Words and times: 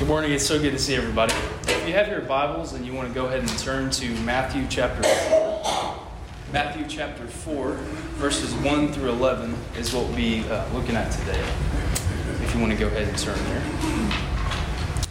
Good 0.00 0.08
morning. 0.08 0.32
It's 0.32 0.46
so 0.46 0.58
good 0.58 0.70
to 0.70 0.78
see 0.78 0.94
everybody. 0.94 1.34
If 1.64 1.86
you 1.86 1.92
have 1.92 2.08
your 2.08 2.22
Bibles 2.22 2.72
and 2.72 2.86
you 2.86 2.94
want 2.94 3.08
to 3.08 3.14
go 3.14 3.26
ahead 3.26 3.40
and 3.40 3.58
turn 3.58 3.90
to 3.90 4.08
Matthew 4.22 4.66
chapter 4.70 5.02
4, 5.02 5.94
Matthew 6.54 6.86
chapter 6.88 7.26
4, 7.26 7.72
verses 8.14 8.54
1 8.54 8.94
through 8.94 9.10
11 9.10 9.54
is 9.76 9.92
what 9.92 10.06
we'll 10.06 10.16
be 10.16 10.40
uh, 10.48 10.66
looking 10.72 10.96
at 10.96 11.12
today. 11.12 11.38
If 12.42 12.54
you 12.54 12.62
want 12.62 12.72
to 12.72 12.78
go 12.78 12.86
ahead 12.86 13.08
and 13.08 13.18
turn 13.18 13.38
there. 13.44 15.06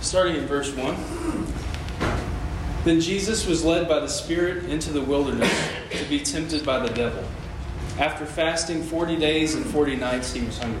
Starting 0.00 0.36
in 0.36 0.46
verse 0.46 0.74
1. 0.74 0.96
Then 2.84 3.02
Jesus 3.02 3.46
was 3.46 3.62
led 3.62 3.86
by 3.86 4.00
the 4.00 4.08
Spirit 4.08 4.70
into 4.70 4.90
the 4.90 5.02
wilderness 5.02 5.52
to 5.90 6.04
be 6.06 6.20
tempted 6.20 6.64
by 6.64 6.78
the 6.78 6.94
devil. 6.94 7.22
After 7.98 8.24
fasting 8.24 8.82
40 8.84 9.16
days 9.16 9.54
and 9.54 9.66
40 9.66 9.96
nights, 9.96 10.32
he 10.32 10.46
was 10.46 10.56
hungry. 10.56 10.80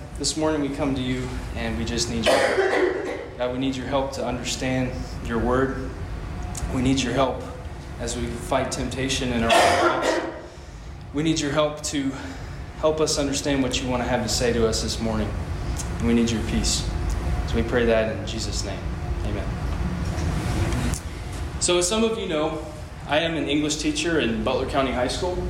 this 0.21 0.37
morning 0.37 0.61
we 0.61 0.69
come 0.69 0.93
to 0.93 1.01
you 1.01 1.27
and 1.55 1.75
we 1.79 1.83
just 1.83 2.07
need 2.11 2.23
your 2.23 2.35
help. 2.35 3.37
God, 3.39 3.53
we 3.53 3.57
need 3.57 3.75
your 3.75 3.87
help 3.87 4.11
to 4.11 4.23
understand 4.23 4.91
your 5.25 5.39
word. 5.39 5.89
We 6.75 6.83
need 6.83 7.01
your 7.01 7.13
help 7.13 7.41
as 7.99 8.15
we 8.15 8.27
fight 8.27 8.71
temptation 8.71 9.33
in 9.33 9.41
our 9.43 9.49
lives. 9.49 10.21
We 11.15 11.23
need 11.23 11.39
your 11.39 11.51
help 11.51 11.81
to 11.85 12.11
help 12.81 13.01
us 13.01 13.17
understand 13.17 13.63
what 13.63 13.81
you 13.81 13.89
want 13.89 14.03
to 14.03 14.07
have 14.07 14.21
to 14.21 14.29
say 14.29 14.53
to 14.53 14.67
us 14.67 14.83
this 14.83 15.01
morning. 15.01 15.27
And 15.97 16.07
we 16.07 16.13
need 16.13 16.29
your 16.29 16.43
peace. 16.43 16.87
So 17.47 17.55
we 17.55 17.63
pray 17.63 17.85
that 17.85 18.15
in 18.15 18.27
Jesus' 18.27 18.63
name. 18.63 18.79
Amen. 19.25 19.47
So, 21.61 21.79
as 21.79 21.87
some 21.87 22.03
of 22.03 22.19
you 22.19 22.27
know, 22.27 22.63
I 23.07 23.21
am 23.21 23.33
an 23.37 23.49
English 23.49 23.77
teacher 23.77 24.19
in 24.19 24.43
Butler 24.43 24.69
County 24.69 24.91
High 24.91 25.07
School. 25.07 25.43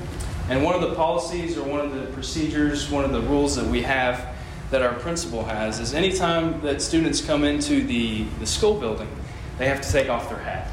And 0.47 0.63
one 0.63 0.75
of 0.75 0.81
the 0.81 0.95
policies 0.95 1.57
or 1.57 1.63
one 1.67 1.81
of 1.81 1.93
the 1.93 2.05
procedures, 2.13 2.89
one 2.89 3.03
of 3.03 3.11
the 3.11 3.21
rules 3.21 3.57
that 3.57 3.65
we 3.65 3.81
have 3.81 4.30
that 4.71 4.81
our 4.81 4.93
principal 4.95 5.43
has 5.43 5.79
is 5.79 5.93
anytime 5.93 6.59
that 6.61 6.81
students 6.81 7.23
come 7.23 7.43
into 7.43 7.83
the, 7.83 8.23
the 8.39 8.45
school 8.45 8.73
building, 8.73 9.09
they 9.57 9.67
have 9.67 9.81
to 9.81 9.91
take 9.91 10.09
off 10.09 10.29
their 10.29 10.39
hat. 10.39 10.71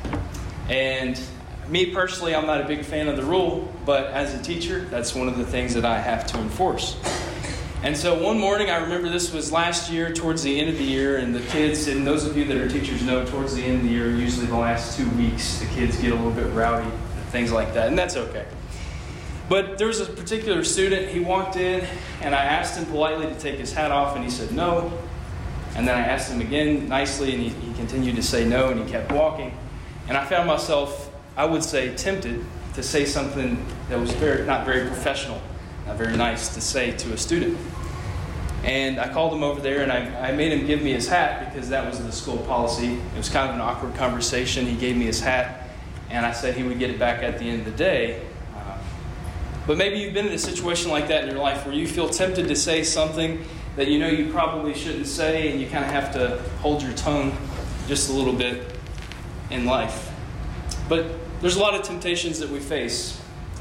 And 0.68 1.20
me 1.68 1.92
personally, 1.92 2.34
I'm 2.34 2.46
not 2.46 2.60
a 2.60 2.64
big 2.66 2.84
fan 2.84 3.08
of 3.08 3.16
the 3.16 3.24
rule, 3.24 3.70
but 3.84 4.06
as 4.06 4.34
a 4.34 4.42
teacher, 4.42 4.80
that's 4.82 5.14
one 5.14 5.28
of 5.28 5.36
the 5.36 5.44
things 5.44 5.74
that 5.74 5.84
I 5.84 5.98
have 5.98 6.26
to 6.28 6.38
enforce. 6.38 6.96
And 7.82 7.96
so 7.96 8.20
one 8.20 8.38
morning, 8.38 8.70
I 8.70 8.78
remember 8.78 9.08
this 9.08 9.32
was 9.32 9.52
last 9.52 9.90
year, 9.90 10.12
towards 10.12 10.42
the 10.42 10.58
end 10.58 10.70
of 10.70 10.78
the 10.78 10.84
year, 10.84 11.18
and 11.18 11.34
the 11.34 11.40
kids, 11.40 11.86
and 11.88 12.06
those 12.06 12.24
of 12.24 12.36
you 12.36 12.44
that 12.46 12.56
are 12.56 12.68
teachers 12.68 13.02
know, 13.02 13.24
towards 13.24 13.54
the 13.54 13.62
end 13.62 13.78
of 13.78 13.82
the 13.82 13.90
year, 13.90 14.10
usually 14.10 14.46
the 14.46 14.56
last 14.56 14.96
two 14.96 15.08
weeks, 15.10 15.58
the 15.58 15.66
kids 15.66 15.96
get 16.00 16.12
a 16.12 16.14
little 16.14 16.32
bit 16.32 16.52
rowdy, 16.52 16.90
things 17.30 17.52
like 17.52 17.74
that, 17.74 17.88
and 17.88 17.98
that's 17.98 18.16
okay. 18.16 18.46
But 19.48 19.78
there 19.78 19.86
was 19.86 20.00
a 20.00 20.06
particular 20.06 20.62
student, 20.62 21.08
he 21.08 21.20
walked 21.20 21.56
in, 21.56 21.86
and 22.20 22.34
I 22.34 22.44
asked 22.44 22.78
him 22.78 22.84
politely 22.86 23.26
to 23.26 23.34
take 23.38 23.58
his 23.58 23.72
hat 23.72 23.90
off, 23.90 24.14
and 24.14 24.24
he 24.24 24.30
said 24.30 24.52
no. 24.52 24.92
And 25.74 25.88
then 25.88 25.96
I 25.96 26.02
asked 26.02 26.30
him 26.30 26.40
again 26.40 26.88
nicely, 26.88 27.34
and 27.34 27.42
he, 27.42 27.48
he 27.48 27.72
continued 27.74 28.16
to 28.16 28.22
say 28.22 28.44
no, 28.44 28.68
and 28.68 28.80
he 28.80 28.90
kept 28.90 29.10
walking. 29.10 29.56
And 30.06 30.16
I 30.16 30.24
found 30.24 30.46
myself, 30.46 31.10
I 31.36 31.46
would 31.46 31.62
say, 31.64 31.94
tempted 31.94 32.44
to 32.74 32.82
say 32.82 33.04
something 33.04 33.64
that 33.88 33.98
was 33.98 34.12
very, 34.12 34.44
not 34.44 34.66
very 34.66 34.86
professional, 34.86 35.40
not 35.86 35.96
very 35.96 36.16
nice 36.16 36.54
to 36.54 36.60
say 36.60 36.92
to 36.92 37.12
a 37.12 37.16
student. 37.16 37.58
And 38.64 38.98
I 38.98 39.12
called 39.12 39.32
him 39.32 39.42
over 39.42 39.60
there 39.60 39.82
and 39.82 39.92
I, 39.92 40.28
I 40.28 40.32
made 40.32 40.52
him 40.52 40.66
give 40.66 40.82
me 40.82 40.92
his 40.92 41.08
hat 41.08 41.52
because 41.52 41.68
that 41.68 41.88
was 41.88 42.04
the 42.04 42.10
school 42.10 42.38
policy. 42.38 42.94
It 42.94 43.16
was 43.16 43.28
kind 43.28 43.48
of 43.48 43.54
an 43.54 43.60
awkward 43.60 43.94
conversation. 43.94 44.66
He 44.66 44.76
gave 44.76 44.96
me 44.96 45.06
his 45.06 45.20
hat 45.20 45.68
and 46.10 46.26
I 46.26 46.32
said 46.32 46.56
he 46.56 46.64
would 46.64 46.78
get 46.78 46.90
it 46.90 46.98
back 46.98 47.22
at 47.22 47.38
the 47.38 47.44
end 47.48 47.60
of 47.60 47.64
the 47.66 47.78
day. 47.78 48.27
But 49.68 49.76
maybe 49.76 49.98
you've 49.98 50.14
been 50.14 50.26
in 50.26 50.32
a 50.32 50.38
situation 50.38 50.90
like 50.90 51.08
that 51.08 51.24
in 51.24 51.30
your 51.30 51.40
life 51.40 51.66
where 51.66 51.74
you 51.74 51.86
feel 51.86 52.08
tempted 52.08 52.48
to 52.48 52.56
say 52.56 52.82
something 52.82 53.44
that 53.76 53.86
you 53.86 53.98
know 53.98 54.08
you 54.08 54.32
probably 54.32 54.72
shouldn't 54.72 55.06
say, 55.06 55.52
and 55.52 55.60
you 55.60 55.68
kind 55.68 55.84
of 55.84 55.90
have 55.90 56.10
to 56.14 56.38
hold 56.62 56.82
your 56.82 56.94
tongue 56.94 57.36
just 57.86 58.08
a 58.08 58.12
little 58.14 58.32
bit 58.32 58.62
in 59.50 59.66
life. 59.66 60.10
But 60.88 61.08
there's 61.42 61.56
a 61.56 61.60
lot 61.60 61.74
of 61.74 61.82
temptations 61.82 62.38
that 62.38 62.48
we 62.48 62.60
face 62.60 63.20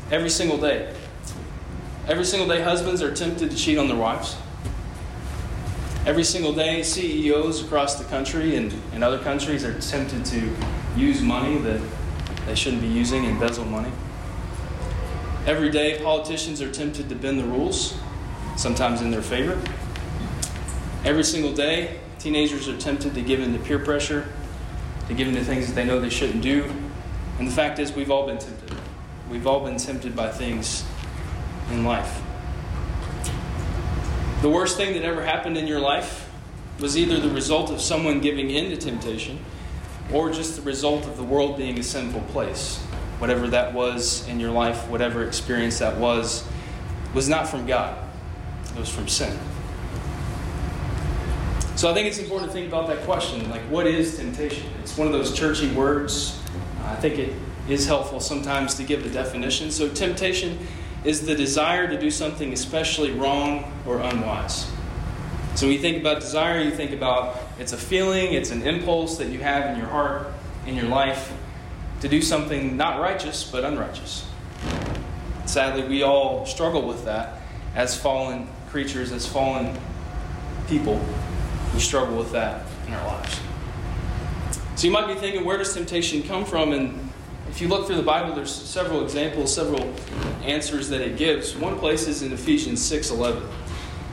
every 0.10 0.30
single 0.30 0.58
day. 0.58 0.96
Every 2.08 2.24
single 2.24 2.48
day, 2.48 2.62
husbands 2.62 3.02
are 3.02 3.14
tempted 3.14 3.52
to 3.52 3.58
cheat 3.58 3.78
on 3.78 3.90
their 3.90 3.98
wives. 3.98 4.38
Every 6.06 6.24
single 6.24 6.54
day, 6.54 6.84
CEOs 6.84 7.66
across 7.66 7.96
the 7.96 8.06
country 8.06 8.56
and 8.56 8.74
in 8.94 9.04
other 9.04 9.20
countries 9.20 9.66
are 9.66 9.78
tempted 9.82 10.24
to 10.28 10.56
use 10.96 11.22
money 11.22 11.58
that 11.58 11.82
they 12.46 12.56
shouldn't 12.56 12.82
be 12.82 12.88
using, 12.88 13.26
embezzle 13.26 13.66
money. 13.66 13.92
Every 15.48 15.70
day, 15.70 15.98
politicians 16.04 16.62
are 16.62 16.70
tempted 16.70 17.08
to 17.08 17.16
bend 17.16 17.40
the 17.40 17.46
rules, 17.46 17.98
sometimes 18.58 19.02
in 19.02 19.12
their 19.12 19.22
favor. 19.22 19.58
Every 21.06 21.24
single 21.24 21.54
day, 21.54 22.02
teenagers 22.20 22.68
are 22.68 22.78
tempted 22.78 23.16
to 23.16 23.22
give 23.22 23.40
in 23.40 23.54
to 23.54 23.60
peer 23.60 23.80
pressure, 23.80 24.28
to 25.08 25.14
give 25.14 25.30
in 25.30 25.36
to 25.36 25.44
things 25.46 25.68
that 25.68 25.74
they 25.74 25.86
know 25.86 26.02
they 26.02 26.10
shouldn't 26.10 26.42
do. 26.42 26.70
And 27.40 27.48
the 27.48 27.52
fact 27.54 27.80
is, 27.80 27.94
we've 27.94 28.12
all 28.12 28.28
been 28.28 28.40
tempted. 28.40 28.74
We've 29.32 29.48
all 29.48 29.64
been 29.64 29.78
tempted 29.78 30.18
by 30.18 30.32
things 30.32 30.84
in 31.72 31.86
life. 31.86 32.22
The 34.42 34.50
worst 34.50 34.76
thing 34.76 34.96
that 34.96 35.04
ever 35.04 35.24
happened 35.24 35.58
in 35.58 35.66
your 35.66 35.80
life 35.80 36.30
was 36.82 36.98
either 36.98 37.22
the 37.22 37.30
result 37.34 37.72
of 37.72 37.80
someone 37.80 38.20
giving 38.20 38.50
in 38.50 38.70
to 38.72 38.76
temptation 38.76 39.40
or 40.12 40.30
just 40.30 40.58
the 40.58 40.62
result 40.64 41.06
of 41.06 41.16
the 41.16 41.24
world 41.24 41.56
being 41.56 41.80
a 41.80 41.84
sinful 41.84 42.22
place 42.34 42.86
whatever 43.20 43.48
that 43.48 43.74
was 43.74 44.28
in 44.28 44.40
your 44.40 44.52
life, 44.52 44.88
whatever 44.88 45.26
experience 45.26 45.80
that 45.80 45.98
was, 45.98 46.48
was 47.14 47.28
not 47.28 47.48
from 47.48 47.66
God. 47.66 47.98
It 48.74 48.80
was 48.80 48.90
from 48.90 49.08
sin. 49.08 49.38
So 51.76 51.92
I 51.92 51.94
think 51.94 52.08
it's 52.08 52.18
important 52.18 52.52
to 52.52 52.54
think 52.54 52.68
about 52.68 52.88
that 52.88 53.04
question 53.04 53.50
like, 53.50 53.62
what 53.64 53.86
is 53.86 54.18
temptation? 54.18 54.68
It's 54.82 54.98
one 54.98 55.08
of 55.08 55.14
those 55.14 55.34
churchy 55.34 55.72
words. 55.72 56.42
I 56.84 56.96
think 56.96 57.20
it 57.20 57.34
is 57.70 57.86
helpful 57.86 58.20
sometimes 58.20 58.76
to 58.76 58.84
give 58.84 59.06
a 59.06 59.10
definition. 59.10 59.72
So, 59.72 59.90
temptation 59.90 60.58
is 61.04 61.26
the 61.26 61.36
desire 61.36 61.88
to 61.88 62.00
do 62.00 62.10
something 62.10 62.54
especially 62.54 63.12
wrong 63.12 63.72
or 63.86 64.00
unwise. 64.00 64.70
So, 65.56 65.68
when 65.68 65.74
you 65.74 65.80
think 65.80 65.98
about 65.98 66.22
desire, 66.22 66.62
you 66.62 66.72
think 66.72 66.92
about 66.92 67.38
it's 67.60 67.74
a 67.74 67.78
feeling, 67.78 68.34
it's 68.34 68.52
an 68.52 68.64
impulse 68.64 69.18
that 69.18 69.28
you 69.30 69.40
have 69.40 69.72
in 69.72 69.78
your 69.78 69.88
heart, 69.88 70.28
in 70.66 70.76
your 70.76 70.88
life, 70.88 71.34
to 72.02 72.08
do 72.08 72.22
something 72.22 72.78
not 72.78 73.00
righteous, 73.00 73.44
but 73.50 73.64
unrighteous. 73.64 74.26
Sadly, 75.46 75.88
we 75.88 76.04
all 76.04 76.46
struggle 76.46 76.88
with 76.88 77.06
that 77.06 77.42
as 77.76 78.00
fallen 78.00 78.48
creatures, 78.70 79.12
as 79.12 79.26
fallen 79.26 79.78
people. 80.68 81.04
We 81.74 81.80
struggle 81.80 82.18
with 82.18 82.32
that 82.34 82.64
in 82.86 82.94
our 82.94 83.08
lives. 83.08 83.40
So 84.76 84.86
you 84.86 84.94
might 84.94 85.08
be 85.08 85.16
thinking, 85.16 85.46
where 85.46 85.58
does 85.58 85.74
temptation 85.74 86.22
come 86.22 86.46
from? 86.46 86.74
And 86.74 87.10
if 87.50 87.62
you 87.62 87.68
look 87.68 87.88
through 87.88 87.96
the 87.96 88.04
Bible, 88.04 88.36
there's 88.36 88.54
several 88.54 89.04
examples, 89.04 89.54
several 89.54 89.94
answers 90.44 90.90
that 90.90 91.02
it 91.02 91.18
gives. 91.18 91.56
One 91.56 91.80
place 91.80 92.08
is 92.08 92.22
in 92.22 92.32
Ephesians 92.32 92.82
6:11. 92.82 93.42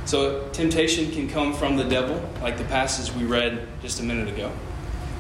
So 0.06 0.48
temptation 0.52 1.10
can 1.10 1.28
come 1.28 1.52
from 1.52 1.76
the 1.76 1.84
devil, 1.84 2.22
like 2.40 2.56
the 2.58 2.64
passage 2.64 3.14
we 3.14 3.25
read 3.25 3.66
just 3.82 4.00
a 4.00 4.02
minute 4.02 4.28
ago, 4.28 4.52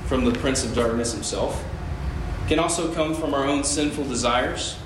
from 0.06 0.24
the 0.24 0.32
prince 0.38 0.64
of 0.64 0.74
darkness 0.74 1.12
himself 1.12 1.62
can 2.48 2.58
also 2.58 2.92
come 2.94 3.14
from 3.14 3.34
our 3.34 3.44
own 3.44 3.64
sinful 3.64 4.04
desires. 4.04 4.76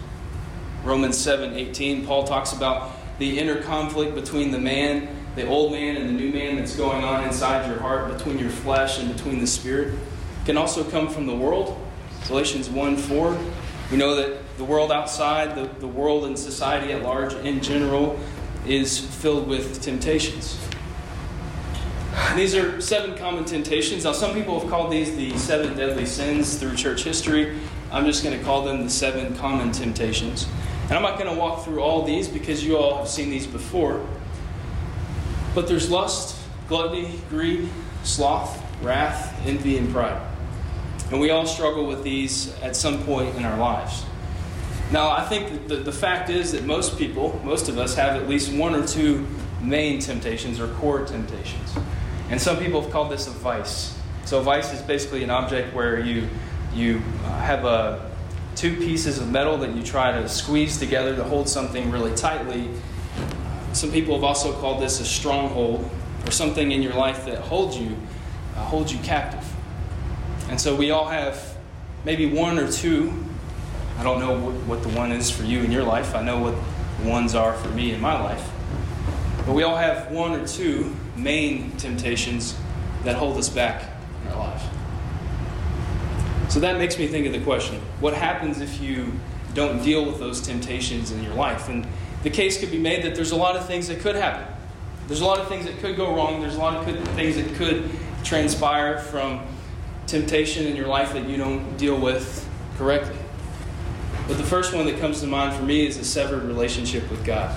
Romans 0.85 1.17
7 1.17 1.55
18, 1.55 2.07
Paul 2.07 2.25
talks 2.25 2.53
about 2.53 2.93
the 3.19 3.39
inner 3.39 3.63
conflict 3.63 4.15
between 4.15 4.53
the 4.53 4.59
man 4.59 5.09
the 5.39 5.47
old 5.47 5.71
man 5.71 5.97
and 5.97 6.09
the 6.09 6.13
new 6.13 6.33
man 6.33 6.57
that's 6.57 6.75
going 6.75 7.05
on 7.05 7.23
inside 7.23 7.69
your 7.69 7.79
heart, 7.79 8.13
between 8.13 8.39
your 8.39 8.51
flesh 8.51 8.99
and 8.99 9.15
between 9.15 9.39
the 9.39 9.47
spirit. 9.47 9.95
It 9.95 10.47
can 10.47 10.57
also 10.57 10.83
come 10.83 11.09
from 11.09 11.27
the 11.27 11.35
world. 11.35 11.81
Galatians 12.27 12.69
1 12.69 12.97
4. 12.97 13.39
We 13.93 13.97
know 13.97 14.17
that 14.17 14.57
the 14.59 14.65
world 14.65 14.91
outside, 14.91 15.55
the, 15.55 15.73
the 15.79 15.87
world 15.87 16.25
and 16.25 16.37
society 16.37 16.93
at 16.93 17.03
large 17.03 17.35
in 17.35 17.61
general, 17.61 18.19
is 18.67 18.99
filled 18.99 19.47
with 19.47 19.81
temptations. 19.81 20.59
These 22.35 22.55
are 22.55 22.81
seven 22.81 23.17
common 23.17 23.45
temptations. 23.45 24.05
Now, 24.05 24.13
some 24.13 24.35
people 24.35 24.61
have 24.61 24.69
called 24.71 24.93
these 24.93 25.17
the 25.17 25.37
seven 25.39 25.77
deadly 25.77 26.07
sins 26.07 26.57
through 26.57 26.77
church 26.77 27.03
history. 27.03 27.59
I'm 27.91 28.05
just 28.05 28.23
going 28.23 28.39
to 28.39 28.45
call 28.45 28.65
them 28.65 28.85
the 28.85 28.91
seven 28.91 29.37
common 29.37 29.73
temptations. 29.73 30.47
And 30.85 30.93
I'm 30.93 31.03
not 31.03 31.19
going 31.19 31.33
to 31.33 31.39
walk 31.39 31.65
through 31.65 31.81
all 31.81 32.05
these 32.05 32.29
because 32.29 32.65
you 32.65 32.77
all 32.77 32.99
have 32.99 33.09
seen 33.09 33.31
these 33.31 33.47
before. 33.47 34.07
But 35.55 35.69
there's 35.69 35.91
lust, 35.91 36.37
gluttony, 36.69 37.19
greed, 37.29 37.69
sloth, 38.05 38.63
wrath, 38.83 39.41
envy, 39.47 39.77
and 39.79 39.93
pride. 39.93 40.21
And 41.11 41.21
we 41.21 41.31
all 41.31 41.47
struggle 41.47 41.87
with 41.87 42.05
these 42.05 42.55
at 42.61 42.77
some 42.77 43.03
point 43.05 43.35
in 43.37 43.45
our 43.45 43.59
lives. 43.59 44.05
Now, 44.93 45.11
I 45.11 45.25
think 45.25 45.69
the, 45.69 45.77
the 45.77 45.93
fact 45.93 46.31
is 46.31 46.53
that 46.53 46.65
most 46.65 46.99
people, 46.99 47.41
most 47.45 47.69
of 47.69 47.79
us, 47.79 47.95
have 47.97 48.21
at 48.21 48.29
least 48.29 48.53
one 48.53 48.75
or 48.75 48.87
two 48.87 49.27
main 49.61 49.99
temptations 49.99 50.61
or 50.61 50.69
core 50.75 51.05
temptations. 51.05 51.75
And 52.31 52.41
some 52.41 52.59
people 52.59 52.83
have 52.83 52.91
called 52.91 53.11
this 53.11 53.27
a 53.27 53.31
vice. 53.31 53.99
So, 54.25 54.41
a 54.41 54.43
vice 54.43 54.73
is 54.73 54.83
basically 54.83 55.25
an 55.25 55.31
object 55.31 55.75
where 55.75 55.99
you, 55.99 56.29
you 56.75 56.99
have 57.25 57.65
a, 57.65 58.11
two 58.55 58.77
pieces 58.77 59.19
of 59.19 59.31
metal 59.31 59.57
that 59.59 59.75
you 59.75 59.83
try 59.83 60.13
to 60.13 60.29
squeeze 60.29 60.79
together 60.79 61.15
to 61.15 61.25
hold 61.25 61.49
something 61.49 61.91
really 61.91 62.15
tightly. 62.15 62.69
Some 63.73 63.93
people 63.93 64.15
have 64.15 64.25
also 64.25 64.53
called 64.61 64.83
this 64.83 65.01
a 65.01 65.05
stronghold 65.05 65.89
or 66.27 66.31
something 66.33 66.73
in 66.73 66.83
your 66.83 66.95
life 66.95 67.25
that 67.27 67.39
holds 67.39 67.79
you, 67.79 67.97
uh, 68.57 68.65
holds 68.65 68.93
you 68.93 68.99
captive. 68.99 69.49
And 70.51 70.61
so 70.61 70.75
we 70.75 70.91
all 70.91 71.07
have 71.07 71.57
maybe 72.05 72.27
one 72.27 72.59
or 72.59 72.71
two. 72.71 73.13
I 73.99 74.03
don't 74.03 74.19
know 74.19 74.39
what, 74.39 74.55
what 74.67 74.83
the 74.83 74.89
one 74.91 75.13
is 75.13 75.31
for 75.31 75.45
you 75.45 75.61
in 75.61 75.71
your 75.71 75.85
life. 75.85 76.15
I 76.15 76.23
know 76.23 76.41
what 76.41 76.55
the 77.01 77.09
ones 77.09 77.35
are 77.35 77.55
for 77.55 77.69
me 77.69 77.93
in 77.93 78.01
my 78.01 78.21
life. 78.21 78.51
But 79.49 79.55
we 79.55 79.63
all 79.63 79.77
have 79.77 80.13
one 80.13 80.39
or 80.39 80.47
two 80.47 80.95
main 81.17 81.73
temptations 81.79 82.55
that 83.05 83.17
hold 83.17 83.39
us 83.39 83.49
back 83.49 83.83
in 84.23 84.33
our 84.33 84.41
life. 84.41 84.63
So 86.51 86.61
that 86.61 86.77
makes 86.77 86.99
me 86.99 87.07
think 87.07 87.27
of 87.27 87.33
the 87.33 87.41
question 87.41 87.81
what 87.99 88.13
happens 88.13 88.61
if 88.61 88.79
you 88.79 89.11
don't 89.55 89.83
deal 89.83 90.05
with 90.05 90.19
those 90.19 90.43
temptations 90.43 91.13
in 91.13 91.23
your 91.23 91.33
life? 91.33 91.71
And 91.71 91.87
the 92.25 92.29
case 92.29 92.61
could 92.61 92.71
be 92.71 92.79
made 92.79 93.03
that 93.05 93.15
there's 93.15 93.31
a 93.31 93.37
lot 93.37 93.57
of 93.57 93.67
things 93.67 93.89
that 93.89 94.01
could 94.01 94.17
happen. 94.17 94.47
There's 95.07 95.23
a 95.23 95.27
lot 95.27 95.39
of 95.39 95.49
things 95.49 95.65
that 95.65 95.79
could 95.79 95.97
go 95.97 96.15
wrong. 96.15 96.43
There's 96.43 96.57
a 96.57 96.61
lot 96.61 96.77
of 96.77 97.15
things 97.15 97.37
that 97.37 97.55
could 97.55 97.89
transpire 98.25 98.99
from 98.99 99.41
temptation 100.07 100.67
in 100.67 100.77
your 100.77 100.89
life 100.89 101.15
that 101.15 101.27
you 101.27 101.39
don't 101.39 101.75
deal 101.79 101.99
with 101.99 102.47
correctly. 102.77 103.17
But 104.27 104.37
the 104.37 104.45
first 104.45 104.75
one 104.75 104.85
that 104.85 105.01
comes 105.01 105.23
to 105.23 105.27
mind 105.27 105.57
for 105.57 105.63
me 105.63 105.87
is 105.87 105.97
a 105.97 106.05
severed 106.05 106.43
relationship 106.43 107.11
with 107.11 107.25
God. 107.25 107.51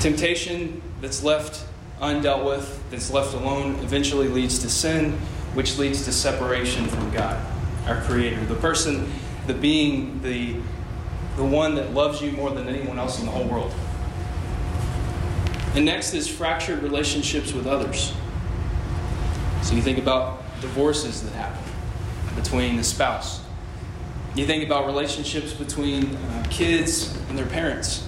Temptation 0.00 0.80
that's 1.00 1.22
left 1.22 1.66
undealt 2.00 2.44
with, 2.44 2.82
that's 2.90 3.10
left 3.10 3.34
alone, 3.34 3.76
eventually 3.80 4.28
leads 4.28 4.58
to 4.60 4.70
sin, 4.70 5.12
which 5.52 5.76
leads 5.76 6.06
to 6.06 6.12
separation 6.12 6.86
from 6.86 7.10
God, 7.10 7.38
our 7.86 8.00
Creator, 8.02 8.46
the 8.46 8.54
person, 8.54 9.12
the 9.46 9.52
being, 9.52 10.22
the, 10.22 10.56
the 11.36 11.44
one 11.44 11.74
that 11.74 11.92
loves 11.92 12.22
you 12.22 12.32
more 12.32 12.50
than 12.50 12.66
anyone 12.68 12.98
else 12.98 13.20
in 13.20 13.26
the 13.26 13.32
whole 13.32 13.44
world. 13.44 13.72
And 15.74 15.84
next 15.84 16.14
is 16.14 16.26
fractured 16.26 16.82
relationships 16.82 17.52
with 17.52 17.66
others. 17.66 18.14
So 19.62 19.74
you 19.74 19.82
think 19.82 19.98
about 19.98 20.42
divorces 20.60 21.22
that 21.22 21.32
happen 21.32 21.62
between 22.34 22.78
a 22.78 22.84
spouse. 22.84 23.42
You 24.34 24.46
think 24.46 24.64
about 24.64 24.86
relationships 24.86 25.52
between 25.52 26.16
uh, 26.16 26.46
kids 26.48 27.16
and 27.28 27.36
their 27.36 27.46
parents. 27.46 28.06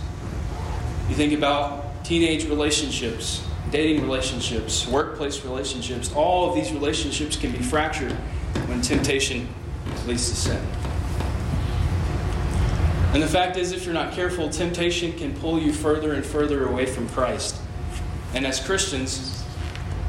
You 1.08 1.14
think 1.14 1.32
about 1.32 1.81
teenage 2.04 2.46
relationships, 2.46 3.46
dating 3.70 4.02
relationships, 4.02 4.86
workplace 4.86 5.44
relationships. 5.44 6.12
All 6.14 6.48
of 6.48 6.54
these 6.54 6.72
relationships 6.72 7.36
can 7.36 7.52
be 7.52 7.58
fractured 7.58 8.12
when 8.66 8.80
temptation 8.82 9.48
leads 10.06 10.28
to 10.30 10.36
sin. 10.36 10.66
And 13.12 13.22
the 13.22 13.28
fact 13.28 13.56
is, 13.56 13.72
if 13.72 13.84
you're 13.84 13.94
not 13.94 14.12
careful, 14.12 14.48
temptation 14.48 15.12
can 15.12 15.34
pull 15.36 15.60
you 15.60 15.72
further 15.72 16.14
and 16.14 16.24
further 16.24 16.66
away 16.66 16.86
from 16.86 17.08
Christ. 17.10 17.56
And 18.34 18.46
as 18.46 18.64
Christians, 18.64 19.44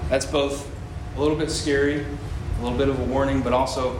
that's 0.10 0.25
both 0.25 0.69
a 1.16 1.22
little 1.22 1.38
bit 1.38 1.51
scary 1.51 2.06
a 2.60 2.63
little 2.63 2.78
bit 2.78 2.88
of 2.88 3.00
a 3.00 3.04
warning, 3.04 3.42
but 3.42 3.54
also 3.54 4.00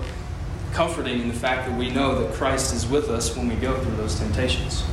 comforting 0.72 1.20
in 1.20 1.28
the 1.28 1.34
fact 1.34 1.68
that 1.68 1.78
we 1.78 1.90
know 1.90 2.22
that 2.22 2.34
Christ 2.34 2.74
is 2.74 2.88
with 2.88 3.10
us 3.10 3.36
when 3.36 3.48
we 3.48 3.56
go 3.56 3.78
through 3.80 3.96
those 3.96 4.18
temptations. 4.18 4.84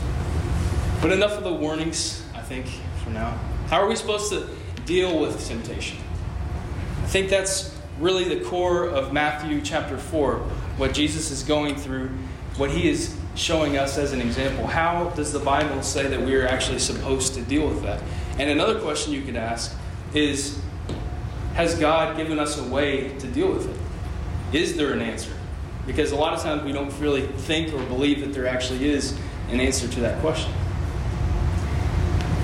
But 1.00 1.12
enough 1.12 1.38
of 1.38 1.44
the 1.44 1.52
warnings, 1.52 2.24
I 2.34 2.42
think, 2.42 2.66
for 3.10 3.14
now. 3.14 3.38
How 3.68 3.80
are 3.80 3.88
we 3.88 3.96
supposed 3.96 4.30
to 4.32 4.48
deal 4.84 5.18
with 5.18 5.46
temptation? 5.46 5.98
I 7.02 7.06
think 7.06 7.28
that's 7.28 7.76
really 7.98 8.24
the 8.24 8.44
core 8.44 8.84
of 8.84 9.12
Matthew 9.12 9.60
chapter 9.62 9.98
4, 9.98 10.36
what 10.76 10.94
Jesus 10.94 11.30
is 11.30 11.42
going 11.42 11.76
through, 11.76 12.10
what 12.56 12.70
he 12.70 12.88
is 12.88 13.14
showing 13.34 13.76
us 13.76 13.98
as 13.98 14.12
an 14.12 14.20
example. 14.20 14.66
How 14.66 15.10
does 15.10 15.32
the 15.32 15.38
Bible 15.38 15.82
say 15.82 16.06
that 16.06 16.20
we 16.20 16.34
are 16.36 16.46
actually 16.46 16.78
supposed 16.78 17.34
to 17.34 17.42
deal 17.42 17.66
with 17.66 17.82
that? 17.82 18.02
And 18.38 18.50
another 18.50 18.80
question 18.80 19.12
you 19.12 19.22
could 19.22 19.36
ask 19.36 19.76
is 20.14 20.58
has 21.54 21.78
God 21.78 22.16
given 22.16 22.38
us 22.38 22.58
a 22.58 22.64
way 22.64 23.16
to 23.18 23.26
deal 23.26 23.52
with 23.52 23.68
it? 23.68 24.56
Is 24.56 24.76
there 24.76 24.92
an 24.92 25.02
answer? 25.02 25.32
Because 25.86 26.12
a 26.12 26.16
lot 26.16 26.32
of 26.32 26.42
times 26.42 26.62
we 26.62 26.72
don't 26.72 26.92
really 27.00 27.22
think 27.22 27.74
or 27.74 27.84
believe 27.86 28.20
that 28.20 28.32
there 28.32 28.46
actually 28.46 28.88
is 28.88 29.18
an 29.48 29.60
answer 29.60 29.88
to 29.88 30.00
that 30.00 30.20
question. 30.20 30.52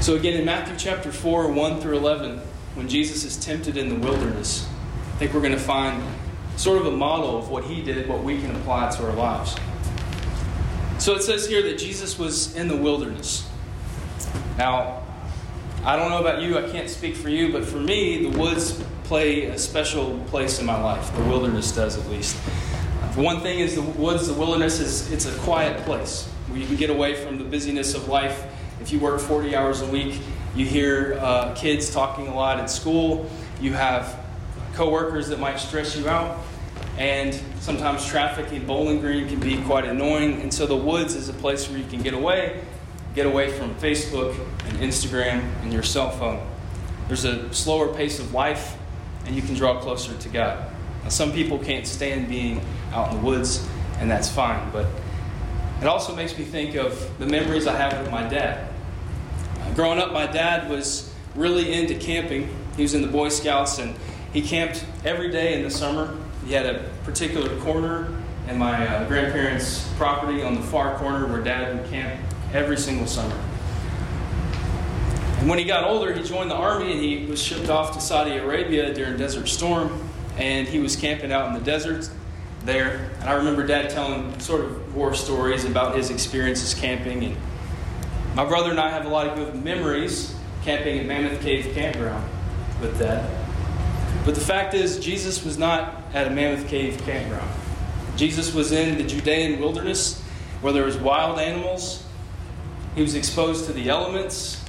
So, 0.06 0.14
again, 0.14 0.34
in 0.34 0.44
Matthew 0.44 0.76
chapter 0.78 1.10
4, 1.10 1.50
1 1.50 1.80
through 1.80 1.96
11, 1.96 2.38
when 2.76 2.88
Jesus 2.88 3.24
is 3.24 3.36
tempted 3.36 3.76
in 3.76 3.88
the 3.88 3.96
wilderness, 3.96 4.64
I 5.12 5.16
think 5.16 5.34
we're 5.34 5.40
going 5.40 5.50
to 5.50 5.58
find 5.58 6.00
sort 6.54 6.80
of 6.80 6.86
a 6.86 6.96
model 6.96 7.36
of 7.36 7.50
what 7.50 7.64
he 7.64 7.82
did, 7.82 8.08
what 8.08 8.22
we 8.22 8.40
can 8.40 8.54
apply 8.54 8.88
to 8.90 9.04
our 9.04 9.14
lives. 9.14 9.56
So 11.00 11.16
it 11.16 11.24
says 11.24 11.48
here 11.48 11.60
that 11.62 11.78
Jesus 11.78 12.20
was 12.20 12.54
in 12.54 12.68
the 12.68 12.76
wilderness. 12.76 13.50
Now, 14.56 15.02
I 15.84 15.96
don't 15.96 16.10
know 16.10 16.20
about 16.20 16.40
you, 16.40 16.56
I 16.56 16.70
can't 16.70 16.88
speak 16.88 17.16
for 17.16 17.28
you, 17.28 17.50
but 17.50 17.64
for 17.64 17.78
me, 17.78 18.30
the 18.30 18.38
woods 18.38 18.80
play 19.02 19.46
a 19.46 19.58
special 19.58 20.20
place 20.28 20.60
in 20.60 20.66
my 20.66 20.80
life. 20.80 21.12
The 21.16 21.24
wilderness 21.24 21.72
does, 21.72 21.98
at 21.98 22.08
least. 22.08 22.36
One 23.16 23.40
thing, 23.40 23.58
is 23.58 23.74
the 23.74 23.82
woods, 23.82 24.28
the 24.28 24.34
wilderness 24.34 24.78
is 24.78 25.10
it's 25.10 25.26
a 25.26 25.36
quiet 25.40 25.84
place 25.84 26.28
where 26.46 26.60
you 26.60 26.66
can 26.68 26.76
get 26.76 26.90
away 26.90 27.16
from 27.16 27.38
the 27.38 27.44
busyness 27.44 27.96
of 27.96 28.06
life. 28.06 28.46
If 28.80 28.92
you 28.92 29.00
work 29.00 29.20
40 29.20 29.56
hours 29.56 29.80
a 29.80 29.86
week, 29.86 30.20
you 30.54 30.66
hear 30.66 31.18
uh, 31.20 31.54
kids 31.54 31.90
talking 31.90 32.28
a 32.28 32.34
lot 32.34 32.60
at 32.60 32.70
school. 32.70 33.28
You 33.60 33.72
have 33.72 34.18
coworkers 34.74 35.28
that 35.28 35.40
might 35.40 35.58
stress 35.58 35.96
you 35.96 36.08
out, 36.08 36.38
and 36.98 37.38
sometimes 37.60 38.06
traffic 38.06 38.52
in 38.52 38.66
Bowling 38.66 39.00
Green 39.00 39.28
can 39.28 39.40
be 39.40 39.60
quite 39.62 39.84
annoying. 39.84 40.40
And 40.42 40.52
so 40.52 40.66
the 40.66 40.76
woods 40.76 41.14
is 41.14 41.28
a 41.28 41.32
place 41.32 41.68
where 41.68 41.78
you 41.78 41.86
can 41.86 42.02
get 42.02 42.14
away, 42.14 42.62
get 43.14 43.26
away 43.26 43.50
from 43.50 43.74
Facebook 43.76 44.38
and 44.66 44.78
Instagram 44.78 45.42
and 45.62 45.72
your 45.72 45.82
cell 45.82 46.10
phone. 46.10 46.46
There's 47.08 47.24
a 47.24 47.52
slower 47.54 47.92
pace 47.94 48.18
of 48.18 48.32
life 48.32 48.76
and 49.26 49.34
you 49.34 49.42
can 49.42 49.54
draw 49.54 49.80
closer 49.80 50.16
to 50.16 50.28
God. 50.28 50.70
Now, 51.02 51.08
some 51.08 51.32
people 51.32 51.58
can't 51.58 51.86
stand 51.86 52.28
being 52.28 52.60
out 52.92 53.10
in 53.10 53.18
the 53.18 53.22
woods, 53.24 53.66
and 53.98 54.10
that's 54.10 54.30
fine, 54.30 54.70
but 54.70 54.86
it 55.80 55.86
also 55.86 56.14
makes 56.14 56.36
me 56.36 56.44
think 56.44 56.74
of 56.74 57.18
the 57.18 57.26
memories 57.26 57.66
I 57.66 57.76
have 57.76 58.00
with 58.00 58.10
my 58.10 58.26
dad. 58.26 58.68
Growing 59.74 59.98
up, 59.98 60.12
my 60.12 60.26
dad 60.26 60.70
was 60.70 61.12
really 61.34 61.72
into 61.72 61.94
camping. 61.94 62.48
He 62.76 62.82
was 62.82 62.94
in 62.94 63.02
the 63.02 63.08
Boy 63.08 63.28
Scouts, 63.28 63.78
and 63.78 63.94
he 64.32 64.40
camped 64.40 64.84
every 65.04 65.30
day 65.30 65.54
in 65.54 65.62
the 65.62 65.70
summer. 65.70 66.16
He 66.46 66.54
had 66.54 66.66
a 66.66 66.88
particular 67.04 67.58
corner 67.60 68.16
in 68.48 68.56
my 68.58 68.86
uh, 68.86 69.06
grandparents' 69.08 69.86
property 69.96 70.42
on 70.42 70.54
the 70.54 70.62
far 70.62 70.96
corner 70.98 71.26
where 71.26 71.42
dad 71.42 71.76
would 71.76 71.90
camp 71.90 72.20
every 72.52 72.76
single 72.76 73.06
summer. 73.06 73.36
And 75.38 75.48
when 75.48 75.58
he 75.58 75.64
got 75.64 75.84
older, 75.84 76.12
he 76.12 76.22
joined 76.22 76.50
the 76.50 76.54
army 76.54 76.92
and 76.92 77.00
he 77.00 77.26
was 77.26 77.42
shipped 77.42 77.68
off 77.68 77.92
to 77.94 78.00
Saudi 78.00 78.36
Arabia 78.36 78.94
during 78.94 79.16
Desert 79.16 79.48
Storm. 79.48 80.08
And 80.38 80.66
he 80.66 80.78
was 80.78 80.96
camping 80.96 81.32
out 81.32 81.48
in 81.48 81.54
the 81.54 81.60
desert 81.60 82.08
there. 82.66 83.10
And 83.20 83.30
I 83.30 83.34
remember 83.34 83.66
Dad 83.66 83.90
telling 83.90 84.38
sort 84.40 84.64
of 84.64 84.94
war 84.94 85.14
stories 85.14 85.64
about 85.64 85.96
his 85.96 86.10
experiences 86.10 86.74
camping. 86.74 87.24
And 87.24 87.36
my 88.34 88.44
brother 88.44 88.70
and 88.70 88.80
I 88.80 88.90
have 88.90 89.06
a 89.06 89.08
lot 89.08 89.26
of 89.28 89.36
good 89.36 89.64
memories 89.64 90.34
camping 90.64 90.98
at 90.98 91.06
Mammoth 91.06 91.40
Cave 91.40 91.72
Campground 91.74 92.28
with 92.80 92.98
Dad. 92.98 93.30
But 94.24 94.34
the 94.34 94.40
fact 94.40 94.74
is, 94.74 94.98
Jesus 94.98 95.44
was 95.44 95.56
not 95.56 96.02
at 96.12 96.26
a 96.26 96.30
Mammoth 96.30 96.68
Cave 96.68 97.00
campground. 97.06 97.48
Jesus 98.16 98.52
was 98.52 98.72
in 98.72 98.98
the 98.98 99.04
Judean 99.04 99.60
wilderness 99.60 100.20
where 100.60 100.72
there 100.72 100.84
was 100.84 100.96
wild 100.96 101.38
animals. 101.38 102.02
He 102.94 103.02
was 103.02 103.14
exposed 103.14 103.66
to 103.66 103.72
the 103.72 103.88
elements. 103.88 104.64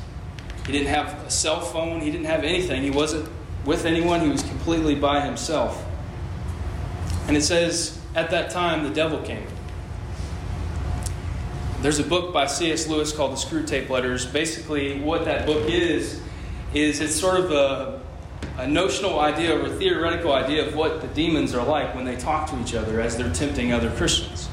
He 0.65 0.73
didn't 0.73 0.89
have 0.89 1.25
a 1.25 1.31
cell 1.31 1.61
phone. 1.61 2.01
He 2.01 2.11
didn't 2.11 2.25
have 2.25 2.43
anything. 2.43 2.83
He 2.83 2.91
wasn't 2.91 3.29
with 3.65 3.85
anyone. 3.85 4.21
He 4.21 4.29
was 4.29 4.43
completely 4.43 4.95
by 4.95 5.21
himself. 5.21 5.83
And 7.27 7.35
it 7.35 7.43
says, 7.43 7.99
at 8.15 8.31
that 8.31 8.49
time, 8.49 8.83
the 8.83 8.89
devil 8.89 9.19
came. 9.19 9.45
There's 11.81 11.99
a 11.99 12.03
book 12.03 12.33
by 12.33 12.47
C.S. 12.47 12.87
Lewis 12.87 13.11
called 13.11 13.33
The 13.33 13.35
Screwtape 13.35 13.89
Letters. 13.89 14.25
Basically, 14.25 14.99
what 14.99 15.25
that 15.25 15.45
book 15.45 15.69
is, 15.69 16.21
is 16.73 16.99
it's 17.01 17.15
sort 17.15 17.39
of 17.39 17.51
a, 17.51 18.01
a 18.57 18.67
notional 18.67 19.19
idea 19.19 19.55
or 19.55 19.67
a 19.67 19.69
theoretical 19.69 20.33
idea 20.33 20.67
of 20.67 20.75
what 20.75 21.01
the 21.01 21.07
demons 21.09 21.53
are 21.53 21.65
like 21.65 21.93
when 21.93 22.05
they 22.05 22.15
talk 22.15 22.49
to 22.49 22.59
each 22.61 22.73
other 22.73 22.99
as 22.99 23.15
they're 23.17 23.31
tempting 23.31 23.73
other 23.73 23.91
Christians. 23.91 24.49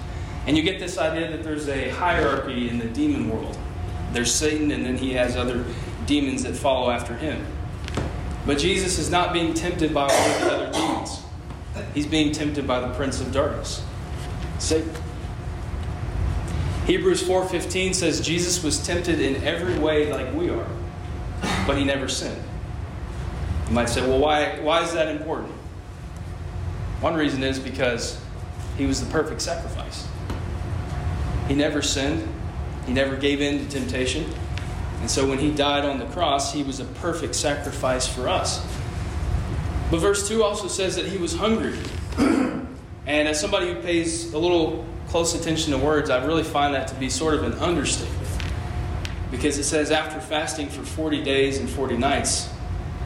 And 0.47 0.57
you 0.57 0.62
get 0.62 0.78
this 0.78 0.99
idea 0.99 1.31
that 1.31 1.43
there's 1.43 1.69
a 1.69 1.88
hierarchy 1.90 2.69
in 2.69 2.78
the 2.78 2.88
demon 2.88 3.31
world. 3.31 3.57
There's 4.12 4.33
Satan, 4.33 4.71
and 4.71 4.85
then 4.85 4.99
he 4.99 5.14
has 5.14 5.37
other 5.37 5.64
demons 6.07 6.43
that 6.43 6.54
follow 6.54 6.90
after 6.90 7.16
him. 7.16 7.47
But 8.45 8.59
Jesus 8.59 8.99
is 8.99 9.11
not 9.11 9.33
being 9.33 9.54
tempted 9.54 9.95
by 9.95 10.02
all 10.02 10.11
of 10.11 10.40
the 10.40 10.52
other 10.52 10.73
demons. 10.73 10.83
He's 11.94 12.06
being 12.06 12.32
tempted 12.32 12.66
by 12.66 12.80
the 12.80 12.88
prince 12.94 13.20
of 13.20 13.32
darkness, 13.32 13.82
Satan. 14.58 14.92
Hebrews 16.86 17.22
4:15 17.22 17.94
says 17.94 18.20
Jesus 18.20 18.62
was 18.62 18.84
tempted 18.84 19.20
in 19.20 19.42
every 19.42 19.78
way 19.78 20.12
like 20.12 20.34
we 20.34 20.50
are, 20.50 20.66
but 21.66 21.78
he 21.78 21.84
never 21.84 22.08
sinned. 22.08 22.42
You 23.68 23.74
might 23.74 23.88
say, 23.88 24.02
"Well, 24.02 24.18
why 24.18 24.58
why 24.60 24.82
is 24.82 24.92
that 24.92 25.08
important?" 25.08 25.52
One 27.00 27.14
reason 27.14 27.42
is 27.42 27.58
because 27.58 28.18
he 28.76 28.86
was 28.86 29.00
the 29.00 29.10
perfect 29.10 29.40
sacrifice. 29.40 30.06
He 31.48 31.54
never 31.54 31.80
sinned. 31.80 32.26
He 32.86 32.92
never 32.92 33.16
gave 33.16 33.40
in 33.40 33.58
to 33.60 33.70
temptation. 33.70 34.26
And 35.00 35.10
so 35.10 35.26
when 35.28 35.38
he 35.38 35.50
died 35.50 35.84
on 35.84 35.98
the 35.98 36.06
cross, 36.06 36.52
he 36.52 36.62
was 36.62 36.80
a 36.80 36.84
perfect 36.84 37.34
sacrifice 37.34 38.06
for 38.06 38.28
us. 38.28 38.60
But 39.94 40.00
verse 40.00 40.26
2 40.26 40.42
also 40.42 40.66
says 40.66 40.96
that 40.96 41.06
he 41.06 41.18
was 41.18 41.36
hungry. 41.36 41.78
and 42.18 43.28
as 43.28 43.40
somebody 43.40 43.72
who 43.72 43.80
pays 43.80 44.32
a 44.32 44.38
little 44.38 44.84
close 45.06 45.40
attention 45.40 45.70
to 45.70 45.78
words, 45.78 46.10
I 46.10 46.24
really 46.24 46.42
find 46.42 46.74
that 46.74 46.88
to 46.88 46.96
be 46.96 47.08
sort 47.08 47.34
of 47.34 47.44
an 47.44 47.52
understatement. 47.60 48.28
Because 49.30 49.56
it 49.56 49.62
says, 49.62 49.92
after 49.92 50.18
fasting 50.18 50.68
for 50.68 50.82
40 50.82 51.22
days 51.22 51.58
and 51.58 51.70
40 51.70 51.96
nights, 51.96 52.50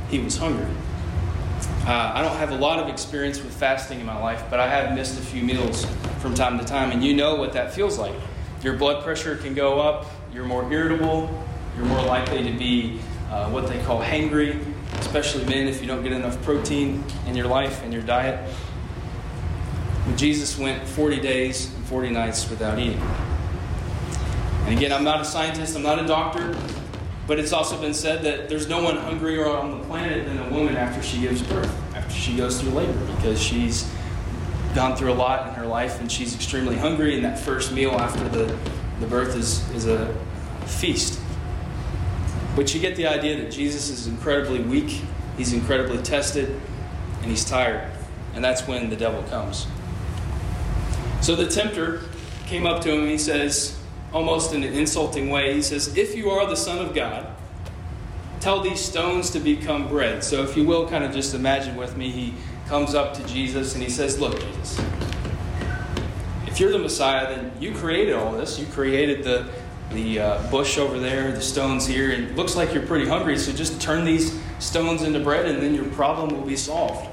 he 0.09 0.19
was 0.19 0.39
hungry. 0.39 0.65
Uh, 1.87 2.13
I 2.15 2.23
don't 2.23 2.39
have 2.39 2.53
a 2.53 2.57
lot 2.57 2.79
of 2.79 2.89
experience 2.89 3.43
with 3.43 3.53
fasting 3.53 4.01
in 4.01 4.07
my 4.07 4.19
life, 4.19 4.45
but 4.49 4.59
I 4.59 4.67
have 4.67 4.95
missed 4.95 5.19
a 5.19 5.23
few 5.23 5.43
meals 5.43 5.85
from 6.21 6.33
time 6.33 6.59
to 6.59 6.65
time, 6.65 6.91
and 6.91 7.05
you 7.05 7.13
know 7.13 7.35
what 7.35 7.53
that 7.53 7.75
feels 7.75 7.99
like. 7.99 8.15
Your 8.63 8.79
blood 8.79 9.05
pressure 9.05 9.37
can 9.37 9.53
go 9.53 9.79
up, 9.79 10.07
you're 10.33 10.47
more 10.47 10.73
irritable, 10.73 11.29
you're 11.77 11.85
more 11.85 12.07
likely 12.07 12.43
to 12.45 12.59
be 12.59 12.99
uh, 13.31 13.51
what 13.51 13.69
they 13.69 13.79
call 13.83 14.01
hangry, 14.01 14.65
especially 15.09 15.43
men 15.47 15.67
if 15.67 15.81
you 15.81 15.87
don't 15.87 16.03
get 16.03 16.13
enough 16.13 16.41
protein 16.43 17.03
in 17.27 17.35
your 17.35 17.47
life 17.47 17.83
and 17.83 17.95
your 17.95 18.03
diet. 18.03 18.39
Jesus 20.17 20.59
went 20.59 20.87
40 20.87 21.19
days 21.21 21.75
and 21.75 21.85
40 21.87 22.11
nights 22.11 22.51
without 22.51 22.79
eating. 22.79 23.01
And 24.67 24.77
again, 24.77 24.93
I'm 24.93 25.05
not 25.05 25.23
a 25.23 25.25
scientist, 25.25 25.75
I'm 25.75 25.83
not 25.83 25.99
a 25.99 26.07
doctor, 26.07 26.55
but 27.27 27.39
it's 27.39 27.55
also 27.55 27.81
been 27.81 27.95
said 27.95 28.23
that 28.25 28.51
there's 28.51 28.69
no 28.69 28.83
one 28.83 28.99
hungrier 28.99 29.49
on 29.49 29.79
the 29.79 29.87
planet 29.87 30.27
than 30.27 30.39
a 30.41 30.51
woman 30.51 30.77
after 30.77 31.03
she 31.03 31.23
gives 31.23 31.41
birth, 31.41 31.75
after 31.95 32.15
she 32.15 32.37
goes 32.37 32.61
through 32.61 32.73
labor, 32.73 33.07
because 33.17 33.41
she's 33.41 33.91
gone 34.75 34.95
through 34.95 35.13
a 35.13 35.15
lot 35.15 35.49
in 35.49 35.55
her 35.55 35.65
life 35.65 36.01
and 36.01 36.13
she's 36.13 36.35
extremely 36.35 36.77
hungry, 36.77 37.15
and 37.15 37.25
that 37.25 37.39
first 37.39 37.73
meal 37.73 37.93
after 37.93 38.29
the, 38.29 38.55
the 39.01 39.07
birth 39.07 39.35
is, 39.37 39.67
is 39.71 39.87
a 39.87 40.15
feast. 40.67 41.19
But 42.59 42.75
you 42.75 42.81
get 42.81 42.97
the 42.97 43.07
idea 43.07 43.37
that 43.37 43.53
Jesus 43.53 43.89
is 43.89 44.09
incredibly 44.09 44.59
weak, 44.59 45.03
he's 45.37 45.53
incredibly 45.53 46.03
tested, 46.03 46.61
and 47.23 47.31
he's 47.31 47.45
tired. 47.45 47.89
And 48.35 48.43
that's 48.43 48.67
when 48.67 48.91
the 48.91 48.97
devil 48.97 49.23
comes. 49.31 49.69
So 51.21 51.37
the 51.37 51.47
tempter 51.47 52.03
came 52.47 52.67
up 52.67 52.83
to 52.83 52.93
him 52.93 53.07
he 53.07 53.17
says, 53.17 53.79
almost 54.13 54.55
in 54.55 54.65
an 54.65 54.73
insulting 54.73 55.31
way, 55.31 55.55
he 55.55 55.63
says, 55.63 55.97
If 55.97 56.17
you 56.17 56.31
are 56.31 56.49
the 56.49 56.57
Son 56.57 56.85
of 56.85 56.97
God, 56.97 57.29
tell 58.41 58.61
these 58.61 58.81
stones 58.81 59.31
to 59.31 59.39
become 59.39 59.87
bread. 59.87 60.25
So 60.25 60.43
if 60.43 60.57
you 60.57 60.65
will, 60.65 60.89
kind 60.89 61.05
of 61.05 61.13
just 61.13 61.35
imagine 61.35 61.77
with 61.77 61.97
me, 61.97 62.11
he 62.11 62.35
comes 62.67 62.93
up 62.93 63.15
to 63.15 63.27
Jesus 63.29 63.75
and 63.75 63.85
he 63.85 63.89
says, 63.89 64.19
Look, 64.19 64.37
Jesus, 64.37 64.81
if 66.49 66.59
you're 66.59 66.73
the 66.73 66.81
Messiah, 66.81 67.37
then 67.37 67.53
you 67.61 67.73
created 67.73 68.15
all 68.15 68.33
this. 68.33 68.59
You 68.59 68.67
created 68.67 69.23
the 69.23 69.49
the 69.93 70.21
uh, 70.21 70.51
bush 70.51 70.79
over 70.79 70.99
there, 70.99 71.33
the 71.33 71.41
stones 71.41 71.87
here, 71.87 72.11
and 72.11 72.25
it 72.25 72.37
looks 72.37 72.57
like 72.57 72.75
you're 72.75 72.87
pretty 72.87 73.09
hungry, 73.09 73.39
so 73.39 73.53
just 73.53 73.81
turn 73.81 74.05
these 74.05 74.39
stones 74.59 75.03
into 75.03 75.21
bread 75.21 75.47
and 75.47 75.63
then 75.63 75.75
your 75.75 75.87
problem 75.87 76.31
will 76.31 76.47
be 76.47 76.57
solved. 76.57 77.09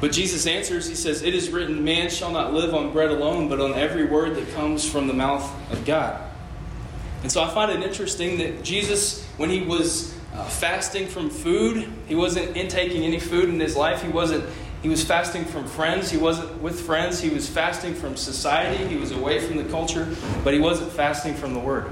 But 0.00 0.10
Jesus 0.10 0.46
answers, 0.46 0.88
He 0.88 0.96
says, 0.96 1.22
It 1.22 1.34
is 1.34 1.50
written, 1.50 1.84
Man 1.84 2.10
shall 2.10 2.32
not 2.32 2.52
live 2.52 2.74
on 2.74 2.92
bread 2.92 3.10
alone, 3.10 3.48
but 3.48 3.60
on 3.60 3.74
every 3.74 4.04
word 4.04 4.34
that 4.34 4.52
comes 4.52 4.88
from 4.88 5.06
the 5.06 5.14
mouth 5.14 5.48
of 5.70 5.84
God. 5.84 6.20
And 7.22 7.30
so 7.30 7.40
I 7.40 7.48
find 7.50 7.70
it 7.70 7.86
interesting 7.86 8.38
that 8.38 8.64
Jesus, 8.64 9.24
when 9.36 9.48
he 9.48 9.60
was 9.60 10.12
uh, 10.34 10.44
fasting 10.44 11.06
from 11.06 11.30
food, 11.30 11.88
he 12.08 12.16
wasn't 12.16 12.56
intaking 12.56 13.04
any 13.04 13.20
food 13.20 13.48
in 13.48 13.60
his 13.60 13.76
life, 13.76 14.02
he 14.02 14.08
wasn't 14.08 14.44
he 14.82 14.88
was 14.88 15.04
fasting 15.04 15.44
from 15.44 15.66
friends. 15.66 16.10
He 16.10 16.18
wasn't 16.18 16.60
with 16.60 16.80
friends. 16.80 17.20
He 17.20 17.30
was 17.30 17.48
fasting 17.48 17.94
from 17.94 18.16
society. 18.16 18.84
He 18.84 18.96
was 18.96 19.12
away 19.12 19.38
from 19.38 19.56
the 19.56 19.64
culture, 19.64 20.08
but 20.42 20.54
he 20.54 20.60
wasn't 20.60 20.90
fasting 20.90 21.34
from 21.34 21.54
the 21.54 21.60
Word. 21.60 21.88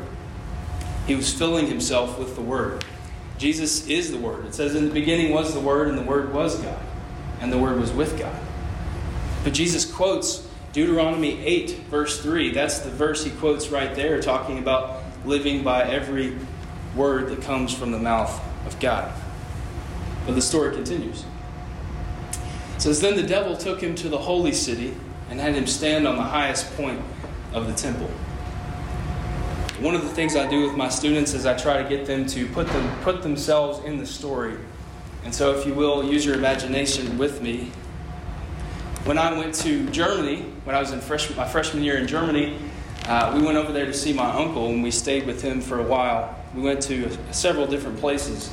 He 1.07 1.15
was 1.15 1.33
filling 1.33 1.69
himself 1.69 2.19
with 2.19 2.35
the 2.35 2.43
Word. 2.43 2.85
Jesus 3.39 3.87
is 3.87 4.11
the 4.11 4.19
Word. 4.19 4.45
It 4.45 4.55
says, 4.55 4.75
In 4.75 4.87
the 4.87 4.93
beginning 4.93 5.33
was 5.33 5.55
the 5.55 5.61
Word, 5.61 5.89
and 5.89 5.97
the 5.97 6.03
Word 6.03 6.35
was 6.35 6.61
God, 6.61 6.83
and 7.41 7.53
the 7.53 7.59
Word 7.59 7.79
was 7.79 7.93
with 7.93 8.19
God. 8.19 8.37
But 9.45 9.55
Jesus 9.55 9.91
quotes 9.91 10.47
Deuteronomy 10.73 11.45
8, 11.45 11.71
verse 11.91 12.21
3. 12.21 12.51
That's 12.51 12.81
the 12.81 12.91
verse 12.91 13.25
he 13.25 13.31
quotes 13.31 13.69
right 13.69 13.95
there, 13.95 14.21
talking 14.21 14.59
about 14.59 15.03
living 15.25 15.63
by 15.63 15.85
every 15.85 16.37
word 16.97 17.29
that 17.29 17.43
comes 17.43 17.73
from 17.73 17.93
the 17.93 17.99
mouth 17.99 18.43
of 18.67 18.79
God. 18.81 19.13
But 20.27 20.35
the 20.35 20.43
story 20.43 20.75
continues. 20.75 21.25
It 22.81 22.85
says, 22.85 23.01
Then 23.03 23.15
the 23.15 23.23
devil 23.23 23.55
took 23.59 23.83
him 23.83 23.95
to 23.97 24.09
the 24.09 24.17
holy 24.17 24.53
city 24.53 24.97
and 25.29 25.39
had 25.39 25.55
him 25.55 25.67
stand 25.67 26.09
on 26.09 26.17
the 26.17 26.23
highest 26.23 26.75
point 26.79 26.99
of 27.53 27.67
the 27.67 27.75
temple. 27.75 28.07
One 29.81 29.95
of 29.95 30.01
the 30.01 30.09
things 30.09 30.35
I 30.35 30.49
do 30.49 30.67
with 30.67 30.75
my 30.79 30.89
students 30.89 31.35
is 31.35 31.45
I 31.45 31.55
try 31.59 31.83
to 31.83 31.87
get 31.87 32.07
them 32.07 32.25
to 32.29 32.47
put 32.49 32.67
them 32.69 32.91
put 33.03 33.23
themselves 33.23 33.85
in 33.85 33.99
the 33.99 34.07
story. 34.07 34.57
And 35.25 35.35
so 35.35 35.55
if 35.55 35.67
you 35.67 35.75
will 35.75 36.03
use 36.03 36.25
your 36.25 36.37
imagination 36.37 37.19
with 37.19 37.43
me. 37.43 37.71
When 39.05 39.19
I 39.19 39.39
went 39.39 39.55
to 39.57 39.87
Germany, 39.91 40.47
when 40.65 40.75
I 40.75 40.81
was 40.81 40.93
in 40.93 41.03
freshman, 41.03 41.37
my 41.37 41.47
freshman 41.47 41.85
year 41.85 41.99
in 41.99 42.07
Germany, 42.07 42.57
uh, 43.05 43.31
we 43.37 43.43
went 43.43 43.59
over 43.59 43.75
there 43.75 43.85
to 43.85 43.93
see 43.93 44.15
my 44.15 44.31
uncle 44.33 44.69
and 44.69 44.83
we 44.83 44.91
stayed 44.91 45.27
with 45.27 45.43
him 45.43 45.61
for 45.61 45.81
a 45.81 45.85
while. 45.85 46.35
We 46.55 46.63
went 46.63 46.81
to 46.85 47.11
several 47.31 47.67
different 47.67 48.01
places. 48.01 48.51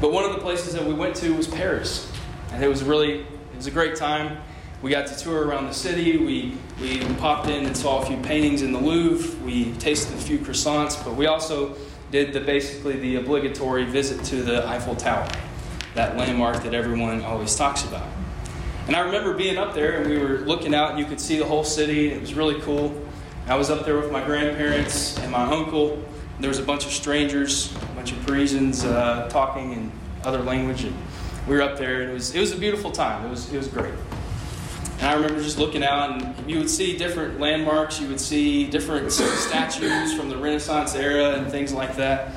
But 0.00 0.10
one 0.10 0.24
of 0.24 0.32
the 0.32 0.40
places 0.40 0.72
that 0.72 0.86
we 0.86 0.94
went 0.94 1.16
to 1.16 1.34
was 1.34 1.46
Paris. 1.46 2.10
And 2.50 2.64
it 2.64 2.68
was 2.68 2.82
really 2.82 3.26
was 3.58 3.66
a 3.66 3.72
great 3.72 3.96
time. 3.96 4.38
We 4.82 4.92
got 4.92 5.08
to 5.08 5.18
tour 5.18 5.44
around 5.44 5.66
the 5.66 5.74
city. 5.74 6.16
We, 6.16 6.56
we 6.80 7.00
popped 7.16 7.48
in 7.48 7.66
and 7.66 7.76
saw 7.76 8.00
a 8.00 8.06
few 8.06 8.16
paintings 8.18 8.62
in 8.62 8.70
the 8.70 8.78
Louvre. 8.78 9.44
We 9.44 9.72
tasted 9.72 10.14
a 10.14 10.20
few 10.20 10.38
croissants, 10.38 11.04
but 11.04 11.16
we 11.16 11.26
also 11.26 11.74
did 12.12 12.32
the 12.32 12.38
basically 12.38 13.00
the 13.00 13.16
obligatory 13.16 13.84
visit 13.84 14.24
to 14.26 14.44
the 14.44 14.64
Eiffel 14.68 14.94
Tower, 14.94 15.28
that 15.94 16.16
landmark 16.16 16.62
that 16.62 16.72
everyone 16.72 17.24
always 17.24 17.56
talks 17.56 17.82
about. 17.82 18.06
And 18.86 18.94
I 18.94 19.00
remember 19.00 19.34
being 19.34 19.58
up 19.58 19.74
there 19.74 20.00
and 20.00 20.08
we 20.08 20.18
were 20.18 20.38
looking 20.38 20.72
out 20.72 20.90
and 20.90 21.00
you 21.00 21.04
could 21.04 21.20
see 21.20 21.36
the 21.36 21.44
whole 21.44 21.64
city. 21.64 22.12
It 22.12 22.20
was 22.20 22.34
really 22.34 22.60
cool. 22.60 22.94
I 23.48 23.56
was 23.56 23.70
up 23.70 23.84
there 23.84 23.96
with 23.96 24.12
my 24.12 24.24
grandparents 24.24 25.18
and 25.18 25.32
my 25.32 25.42
uncle. 25.42 26.00
There 26.38 26.48
was 26.48 26.60
a 26.60 26.64
bunch 26.64 26.86
of 26.86 26.92
strangers, 26.92 27.74
a 27.74 27.86
bunch 27.96 28.12
of 28.12 28.24
Parisians 28.24 28.84
uh, 28.84 29.28
talking 29.28 29.72
in 29.72 29.92
other 30.22 30.42
language. 30.42 30.84
And 30.84 30.94
we 31.48 31.56
were 31.56 31.62
up 31.62 31.78
there, 31.78 32.02
and 32.02 32.10
it 32.10 32.14
was 32.14 32.34
it 32.34 32.40
was 32.40 32.52
a 32.52 32.58
beautiful 32.58 32.90
time. 32.90 33.24
It 33.26 33.30
was 33.30 33.52
it 33.52 33.56
was 33.56 33.68
great. 33.68 33.94
And 34.98 35.06
I 35.06 35.14
remember 35.14 35.42
just 35.42 35.58
looking 35.58 35.82
out, 35.82 36.10
and 36.10 36.50
you 36.50 36.58
would 36.58 36.68
see 36.68 36.96
different 36.96 37.40
landmarks. 37.40 38.00
You 38.00 38.08
would 38.08 38.20
see 38.20 38.66
different 38.66 39.12
statues 39.12 40.12
from 40.14 40.28
the 40.28 40.36
Renaissance 40.36 40.94
era 40.94 41.38
and 41.38 41.50
things 41.50 41.72
like 41.72 41.96
that. 41.96 42.32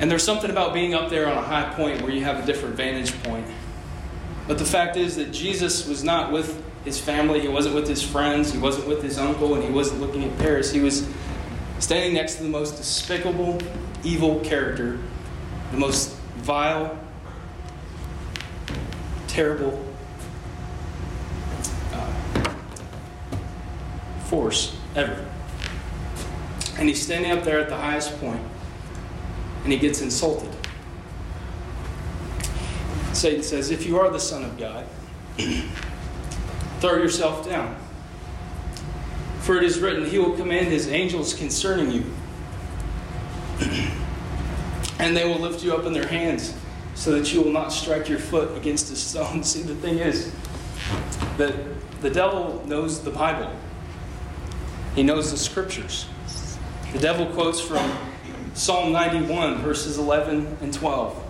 And 0.00 0.10
there's 0.10 0.22
something 0.22 0.50
about 0.50 0.74
being 0.74 0.94
up 0.94 1.10
there 1.10 1.28
on 1.28 1.36
a 1.36 1.42
high 1.42 1.72
point 1.74 2.02
where 2.02 2.10
you 2.10 2.24
have 2.24 2.42
a 2.42 2.46
different 2.46 2.74
vantage 2.74 3.22
point. 3.22 3.46
But 4.48 4.58
the 4.58 4.64
fact 4.64 4.96
is 4.96 5.16
that 5.16 5.32
Jesus 5.32 5.86
was 5.86 6.02
not 6.02 6.32
with 6.32 6.62
his 6.84 6.98
family, 6.98 7.40
he 7.40 7.48
wasn't 7.48 7.74
with 7.74 7.88
his 7.88 8.02
friends, 8.02 8.52
he 8.52 8.58
wasn't 8.58 8.88
with 8.88 9.02
his 9.02 9.18
uncle, 9.18 9.54
and 9.54 9.62
he 9.62 9.70
wasn't 9.70 10.00
looking 10.00 10.24
at 10.24 10.36
Paris. 10.38 10.72
He 10.72 10.80
was 10.80 11.08
standing 11.78 12.14
next 12.14 12.36
to 12.36 12.42
the 12.42 12.48
most 12.48 12.76
despicable, 12.76 13.58
evil 14.02 14.40
character, 14.40 14.98
the 15.70 15.76
most 15.78 16.14
vile, 16.38 16.98
terrible 19.34 19.84
uh, 21.92 22.54
force 24.26 24.76
ever. 24.94 25.26
And 26.78 26.88
he's 26.88 27.02
standing 27.02 27.32
up 27.32 27.42
there 27.42 27.58
at 27.58 27.68
the 27.68 27.76
highest 27.76 28.16
point, 28.20 28.40
and 29.64 29.72
he 29.72 29.78
gets 29.78 30.00
insulted. 30.02 30.54
Satan 33.12 33.42
says, 33.42 33.72
If 33.72 33.86
you 33.86 33.98
are 33.98 34.08
the 34.08 34.20
Son 34.20 34.44
of 34.44 34.56
God, 34.56 34.86
throw 36.78 36.94
yourself 36.94 37.44
down. 37.48 37.76
For 39.40 39.56
it 39.56 39.64
is 39.64 39.80
written, 39.80 40.08
He 40.08 40.20
will 40.20 40.36
command 40.36 40.68
His 40.68 40.86
angels 40.88 41.34
concerning 41.34 41.90
you, 41.90 42.04
and 45.00 45.16
they 45.16 45.24
will 45.24 45.40
lift 45.40 45.64
you 45.64 45.74
up 45.74 45.86
in 45.86 45.92
their 45.92 46.06
hands 46.06 46.54
so 46.94 47.12
that 47.12 47.32
you 47.32 47.42
will 47.42 47.52
not 47.52 47.72
strike 47.72 48.08
your 48.08 48.18
foot 48.18 48.56
against 48.56 48.92
a 48.92 48.96
stone. 48.96 49.42
See, 49.44 49.62
the 49.62 49.74
thing 49.74 49.98
is 49.98 50.32
that 51.36 51.54
the 52.00 52.10
devil 52.10 52.64
knows 52.66 53.02
the 53.02 53.10
Bible, 53.10 53.50
he 54.94 55.02
knows 55.02 55.30
the 55.30 55.38
scriptures. 55.38 56.06
The 56.92 57.00
devil 57.00 57.26
quotes 57.26 57.60
from 57.60 57.90
Psalm 58.54 58.92
91, 58.92 59.56
verses 59.62 59.98
11 59.98 60.58
and 60.60 60.72
12. 60.72 61.22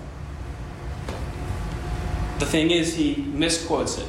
The 2.39 2.47
thing 2.47 2.71
is, 2.71 2.95
he 2.95 3.15
misquotes 3.15 3.97
it, 3.99 4.07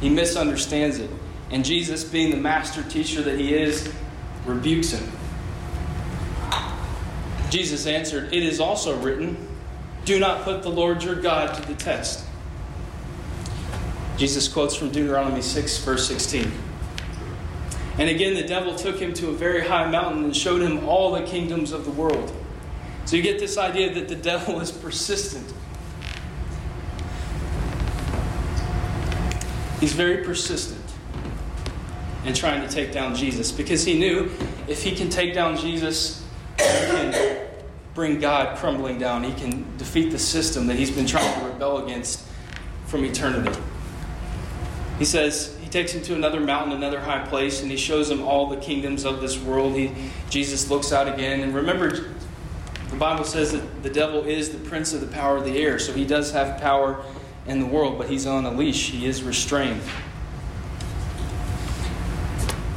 he 0.00 0.08
misunderstands 0.08 0.98
it. 0.98 1.10
And 1.50 1.62
Jesus, 1.62 2.02
being 2.02 2.30
the 2.30 2.38
master 2.38 2.82
teacher 2.82 3.20
that 3.20 3.38
he 3.38 3.54
is, 3.54 3.92
rebukes 4.46 4.92
him. 4.92 5.12
Jesus 7.50 7.86
answered, 7.86 8.32
It 8.32 8.42
is 8.42 8.58
also 8.58 8.96
written, 8.96 9.36
Do 10.04 10.18
not 10.18 10.42
put 10.42 10.62
the 10.62 10.70
Lord 10.70 11.02
your 11.02 11.14
God 11.14 11.54
to 11.54 11.68
the 11.68 11.74
test. 11.74 12.24
Jesus 14.16 14.48
quotes 14.48 14.74
from 14.74 14.90
Deuteronomy 14.90 15.42
6, 15.42 15.78
verse 15.78 16.06
16. 16.08 16.50
And 17.98 18.08
again, 18.08 18.34
the 18.34 18.46
devil 18.46 18.74
took 18.74 18.98
him 18.98 19.12
to 19.14 19.28
a 19.28 19.32
very 19.32 19.66
high 19.66 19.90
mountain 19.90 20.24
and 20.24 20.36
showed 20.36 20.62
him 20.62 20.88
all 20.88 21.12
the 21.12 21.22
kingdoms 21.22 21.72
of 21.72 21.84
the 21.84 21.90
world. 21.90 22.34
So 23.04 23.16
you 23.16 23.22
get 23.22 23.38
this 23.38 23.58
idea 23.58 23.92
that 23.94 24.08
the 24.08 24.14
devil 24.30 24.60
is 24.60 24.70
persistent. 24.70 25.52
He's 29.80 29.92
very 29.92 30.24
persistent 30.24 30.80
in 32.24 32.34
trying 32.34 32.66
to 32.66 32.72
take 32.72 32.92
down 32.92 33.16
Jesus 33.16 33.50
because 33.50 33.84
he 33.84 33.98
knew 33.98 34.30
if 34.68 34.82
he 34.82 34.94
can 34.94 35.10
take 35.10 35.34
down 35.34 35.56
Jesus, 35.56 36.24
bring 37.94 38.20
God 38.20 38.56
crumbling 38.56 38.98
down. 38.98 39.22
He 39.22 39.32
can 39.34 39.76
defeat 39.76 40.10
the 40.10 40.18
system 40.18 40.66
that 40.68 40.76
he's 40.76 40.90
been 40.90 41.06
trying 41.06 41.40
to 41.40 41.46
rebel 41.46 41.84
against 41.84 42.26
from 42.86 43.04
eternity. 43.04 43.58
He 44.98 45.04
says, 45.04 45.56
he 45.60 45.68
takes 45.68 45.92
him 45.92 46.02
to 46.02 46.14
another 46.14 46.40
mountain, 46.40 46.72
another 46.72 47.00
high 47.00 47.26
place, 47.26 47.62
and 47.62 47.70
he 47.70 47.76
shows 47.76 48.10
him 48.10 48.22
all 48.22 48.48
the 48.48 48.58
kingdoms 48.58 49.04
of 49.04 49.20
this 49.20 49.38
world. 49.38 49.74
He, 49.74 49.92
Jesus 50.30 50.70
looks 50.70 50.92
out 50.92 51.08
again. 51.12 51.40
And 51.40 51.54
remember, 51.54 52.10
the 52.90 52.96
Bible 52.96 53.24
says 53.24 53.52
that 53.52 53.82
the 53.82 53.90
devil 53.90 54.24
is 54.24 54.50
the 54.50 54.58
prince 54.68 54.92
of 54.92 55.00
the 55.00 55.06
power 55.06 55.38
of 55.38 55.44
the 55.44 55.58
air. 55.58 55.78
So 55.78 55.92
he 55.92 56.04
does 56.04 56.32
have 56.32 56.60
power 56.60 57.02
in 57.46 57.58
the 57.58 57.66
world, 57.66 57.98
but 57.98 58.08
he's 58.08 58.26
on 58.26 58.44
a 58.44 58.52
leash. 58.52 58.90
He 58.90 59.06
is 59.06 59.22
restrained. 59.22 59.80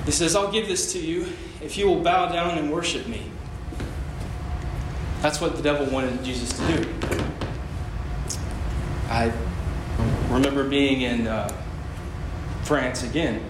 He 0.06 0.12
says, 0.12 0.36
I'll 0.36 0.52
give 0.52 0.68
this 0.68 0.94
to 0.94 1.00
you 1.00 1.28
if 1.62 1.78
you 1.78 1.88
will 1.88 2.02
bow 2.02 2.28
down 2.28 2.58
and 2.58 2.72
worship 2.72 3.08
me. 3.08 3.32
That's 5.26 5.42
what 5.42 5.56
the 5.56 5.64
devil 5.64 5.88
wanted 5.88 6.24
Jesus 6.24 6.56
to 6.56 6.68
do. 6.68 6.88
I 9.10 9.34
remember 10.30 10.70
being 10.70 11.02
in 11.02 11.26
uh, 11.26 11.52
France 12.62 13.02
again, 13.02 13.44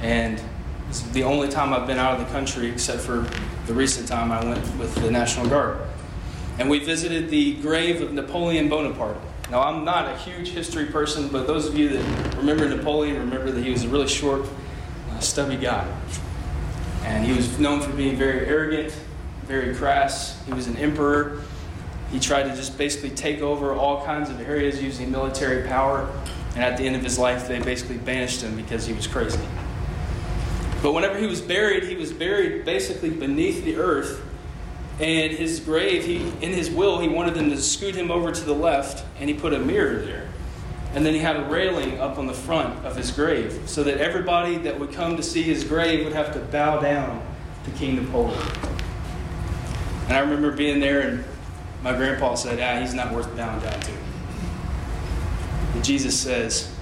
and 0.00 0.42
it's 0.88 1.02
the 1.02 1.22
only 1.22 1.46
time 1.46 1.72
I've 1.72 1.86
been 1.86 2.00
out 2.00 2.18
of 2.18 2.26
the 2.26 2.32
country 2.32 2.68
except 2.68 3.00
for 3.00 3.24
the 3.68 3.74
recent 3.74 4.08
time 4.08 4.32
I 4.32 4.44
went 4.44 4.58
with 4.76 4.92
the 4.96 5.08
National 5.08 5.48
Guard. 5.48 5.78
And 6.58 6.68
we 6.68 6.80
visited 6.80 7.30
the 7.30 7.54
grave 7.62 8.02
of 8.02 8.12
Napoleon 8.12 8.68
Bonaparte. 8.68 9.18
Now, 9.52 9.62
I'm 9.62 9.84
not 9.84 10.08
a 10.08 10.16
huge 10.16 10.48
history 10.48 10.86
person, 10.86 11.28
but 11.28 11.46
those 11.46 11.68
of 11.68 11.78
you 11.78 11.90
that 11.90 12.36
remember 12.38 12.68
Napoleon 12.68 13.18
remember 13.20 13.52
that 13.52 13.62
he 13.62 13.70
was 13.70 13.84
a 13.84 13.88
really 13.88 14.08
short, 14.08 14.48
uh, 15.12 15.20
stubby 15.20 15.58
guy. 15.58 15.86
And 17.04 17.24
he 17.24 17.32
was 17.32 17.56
known 17.60 17.80
for 17.80 17.92
being 17.92 18.16
very 18.16 18.48
arrogant, 18.48 18.92
very 19.44 19.74
crass. 19.74 20.40
He 20.46 20.52
was 20.52 20.66
an 20.66 20.76
emperor. 20.76 21.40
He 22.10 22.20
tried 22.20 22.44
to 22.44 22.54
just 22.54 22.76
basically 22.76 23.10
take 23.10 23.40
over 23.40 23.74
all 23.74 24.04
kinds 24.04 24.30
of 24.30 24.40
areas 24.40 24.82
using 24.82 25.10
military 25.10 25.66
power. 25.66 26.08
And 26.54 26.62
at 26.62 26.76
the 26.76 26.86
end 26.86 26.96
of 26.96 27.02
his 27.02 27.18
life, 27.18 27.48
they 27.48 27.58
basically 27.58 27.96
banished 27.96 28.42
him 28.42 28.54
because 28.54 28.86
he 28.86 28.92
was 28.92 29.06
crazy. 29.06 29.40
But 30.82 30.92
whenever 30.92 31.18
he 31.18 31.26
was 31.26 31.40
buried, 31.40 31.84
he 31.84 31.96
was 31.96 32.12
buried 32.12 32.64
basically 32.64 33.10
beneath 33.10 33.64
the 33.64 33.76
earth. 33.76 34.20
And 35.00 35.32
his 35.32 35.60
grave, 35.60 36.04
he, 36.04 36.16
in 36.44 36.52
his 36.52 36.70
will, 36.70 36.98
he 36.98 37.08
wanted 37.08 37.34
them 37.34 37.50
to 37.50 37.56
scoot 37.56 37.94
him 37.94 38.10
over 38.10 38.30
to 38.30 38.44
the 38.44 38.52
left, 38.52 39.04
and 39.18 39.30
he 39.30 39.34
put 39.34 39.54
a 39.54 39.58
mirror 39.58 40.00
there. 40.00 40.28
And 40.94 41.06
then 41.06 41.14
he 41.14 41.20
had 41.20 41.36
a 41.36 41.44
railing 41.44 41.98
up 41.98 42.18
on 42.18 42.26
the 42.26 42.34
front 42.34 42.84
of 42.84 42.96
his 42.96 43.10
grave 43.10 43.62
so 43.64 43.82
that 43.84 43.98
everybody 43.98 44.58
that 44.58 44.78
would 44.78 44.92
come 44.92 45.16
to 45.16 45.22
see 45.22 45.42
his 45.42 45.64
grave 45.64 46.04
would 46.04 46.12
have 46.12 46.34
to 46.34 46.40
bow 46.40 46.80
down 46.80 47.24
to 47.64 47.70
King 47.72 47.96
Napoleon. 47.96 48.38
And 50.04 50.12
I 50.12 50.20
remember 50.20 50.50
being 50.52 50.80
there, 50.80 51.00
and 51.00 51.24
my 51.82 51.92
grandpa 51.92 52.34
said, 52.34 52.60
Ah, 52.60 52.80
he's 52.80 52.94
not 52.94 53.12
worth 53.12 53.34
bowing 53.36 53.60
down 53.60 53.80
to. 53.80 53.92
And 55.74 55.84
Jesus 55.84 56.18
says, 56.18 56.72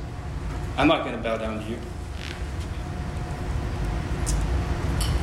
I'm 0.77 0.89
not 0.89 1.05
going 1.05 1.17
to 1.17 1.23
bow 1.23 1.37
down 1.37 1.63
to 1.63 1.71
you. 1.71 1.79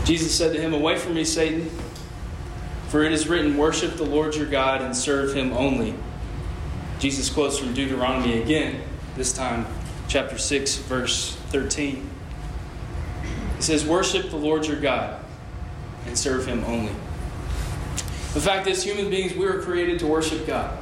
Jesus 0.06 0.34
said 0.34 0.54
to 0.54 0.62
him, 0.62 0.74
Away 0.74 0.98
from 0.98 1.16
me, 1.16 1.26
Satan, 1.26 1.70
for 2.88 3.04
it 3.04 3.12
is 3.12 3.28
written, 3.28 3.58
Worship 3.58 3.98
the 3.98 4.06
Lord 4.06 4.36
your 4.36 4.46
God 4.46 4.82
and 4.82 4.96
serve 4.96 5.36
him 5.36 5.52
only. 5.54 5.94
Jesus 7.00 7.30
quotes 7.30 7.58
from 7.58 7.74
Deuteronomy 7.74 8.42
again, 8.42 8.82
this 9.16 9.34
time 9.34 9.66
chapter 10.08 10.38
6, 10.38 10.78
verse 10.78 11.36
13. 11.50 12.10
He 13.58 13.62
says, 13.62 13.86
Worship 13.86 14.30
the 14.30 14.38
Lord 14.38 14.66
your 14.66 14.80
God 14.80 15.20
and 16.06 16.18
serve 16.18 16.46
him 16.46 16.64
only. 16.64 16.94
The 18.34 18.42
fact 18.42 18.68
is, 18.68 18.84
human 18.84 19.10
beings, 19.10 19.34
we 19.34 19.46
were 19.46 19.62
created 19.62 20.00
to 20.00 20.08
worship 20.08 20.46
God. 20.46 20.78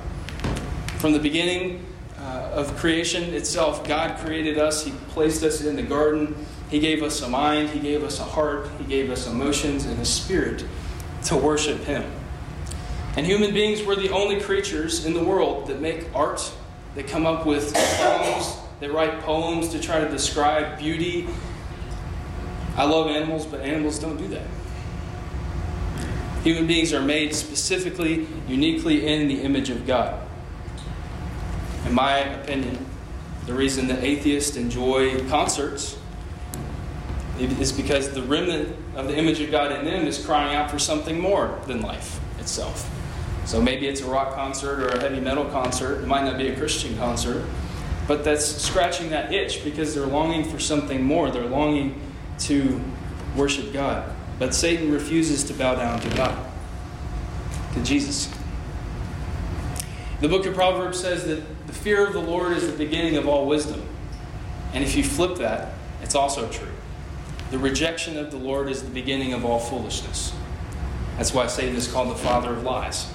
From 0.97 1.13
the 1.13 1.19
beginning 1.19 1.85
uh, 2.19 2.51
of 2.53 2.75
creation 2.75 3.33
itself, 3.33 3.87
God 3.87 4.17
created 4.17 4.57
us. 4.57 4.83
He 4.83 4.91
placed 5.09 5.43
us 5.43 5.63
in 5.63 5.75
the 5.75 5.83
garden. 5.83 6.35
He 6.69 6.79
gave 6.79 7.03
us 7.03 7.21
a 7.21 7.29
mind. 7.29 7.69
He 7.69 7.79
gave 7.79 8.03
us 8.03 8.19
a 8.19 8.23
heart. 8.23 8.67
He 8.79 8.85
gave 8.85 9.09
us 9.11 9.27
emotions 9.27 9.85
and 9.85 9.99
a 10.01 10.05
spirit 10.05 10.65
to 11.25 11.37
worship 11.37 11.83
Him. 11.83 12.03
And 13.15 13.25
human 13.25 13.53
beings 13.53 13.83
were 13.83 13.95
the 13.95 14.09
only 14.09 14.41
creatures 14.41 15.05
in 15.05 15.13
the 15.13 15.23
world 15.23 15.67
that 15.67 15.79
make 15.79 16.13
art, 16.13 16.51
that 16.95 17.07
come 17.07 17.25
up 17.25 17.45
with 17.45 17.73
poems, 17.73 18.57
that 18.81 18.91
write 18.91 19.21
poems 19.21 19.69
to 19.69 19.79
try 19.79 19.99
to 19.99 20.09
describe 20.09 20.77
beauty. 20.77 21.27
I 22.75 22.83
love 22.83 23.07
animals, 23.07 23.45
but 23.45 23.61
animals 23.61 23.99
don't 23.99 24.17
do 24.17 24.27
that. 24.29 24.47
Human 26.45 26.67
beings 26.67 26.93
are 26.93 27.01
made 27.01 27.33
specifically, 27.33 28.27
uniquely 28.47 29.07
in 29.07 29.27
the 29.27 29.41
image 29.41 29.71
of 29.71 29.87
God. 29.87 30.21
In 31.87 31.93
my 31.95 32.19
opinion, 32.19 32.85
the 33.47 33.55
reason 33.55 33.87
that 33.87 34.03
atheists 34.03 34.55
enjoy 34.55 35.27
concerts 35.27 35.97
is 37.39 37.71
because 37.71 38.11
the 38.11 38.21
remnant 38.21 38.75
of 38.95 39.07
the 39.07 39.17
image 39.17 39.39
of 39.39 39.49
God 39.49 39.71
in 39.71 39.85
them 39.85 40.05
is 40.05 40.23
crying 40.23 40.55
out 40.55 40.69
for 40.69 40.77
something 40.77 41.19
more 41.19 41.59
than 41.65 41.81
life 41.81 42.19
itself. 42.39 42.91
So 43.45 43.59
maybe 43.59 43.87
it's 43.87 44.01
a 44.01 44.05
rock 44.05 44.35
concert 44.35 44.83
or 44.83 44.89
a 44.89 45.01
heavy 45.01 45.19
metal 45.19 45.45
concert. 45.45 46.03
It 46.03 46.07
might 46.07 46.25
not 46.25 46.37
be 46.37 46.49
a 46.49 46.55
Christian 46.55 46.95
concert, 46.99 47.43
but 48.07 48.23
that's 48.23 48.45
scratching 48.45 49.09
that 49.09 49.33
itch 49.33 49.63
because 49.63 49.95
they're 49.95 50.05
longing 50.05 50.43
for 50.43 50.59
something 50.59 51.03
more. 51.03 51.31
They're 51.31 51.47
longing 51.47 51.99
to 52.41 52.79
worship 53.35 53.73
God. 53.73 54.14
But 54.37 54.53
Satan 54.53 54.91
refuses 54.91 55.43
to 55.45 55.53
bow 55.53 55.75
down 55.75 55.99
to 56.01 56.09
God, 56.15 56.37
to 57.73 57.83
Jesus. 57.83 58.33
The 60.21 60.27
book 60.27 60.45
of 60.45 60.53
Proverbs 60.53 60.99
says 60.99 61.25
that 61.25 61.67
the 61.67 61.73
fear 61.73 62.05
of 62.05 62.13
the 62.13 62.19
Lord 62.19 62.53
is 62.53 62.69
the 62.69 62.77
beginning 62.77 63.17
of 63.17 63.27
all 63.27 63.45
wisdom. 63.45 63.83
And 64.73 64.83
if 64.83 64.95
you 64.95 65.03
flip 65.03 65.37
that, 65.37 65.73
it's 66.01 66.15
also 66.15 66.49
true. 66.49 66.71
The 67.51 67.57
rejection 67.57 68.17
of 68.17 68.31
the 68.31 68.37
Lord 68.37 68.69
is 68.69 68.83
the 68.83 68.89
beginning 68.89 69.33
of 69.33 69.45
all 69.45 69.59
foolishness. 69.59 70.33
That's 71.17 71.33
why 71.33 71.47
Satan 71.47 71.75
is 71.75 71.89
called 71.89 72.09
the 72.09 72.15
father 72.15 72.51
of 72.51 72.63
lies. 72.63 73.07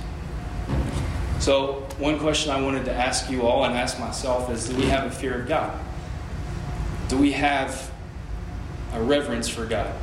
So, 1.38 1.87
one 1.98 2.18
question 2.18 2.50
I 2.50 2.61
wanted 2.61 2.85
to 2.87 2.92
ask 2.92 3.30
you 3.30 3.42
all 3.42 3.64
and 3.64 3.74
ask 3.74 3.98
myself 3.98 4.50
is 4.50 4.68
do 4.68 4.76
we 4.76 4.87
have 4.87 5.06
a 5.06 5.11
fear 5.11 5.40
of 5.40 5.48
God? 5.48 5.78
Do 7.09 7.18
we 7.18 7.33
have 7.33 7.90
a 8.92 9.02
reverence 9.02 9.48
for 9.48 9.66
God? 9.66 9.94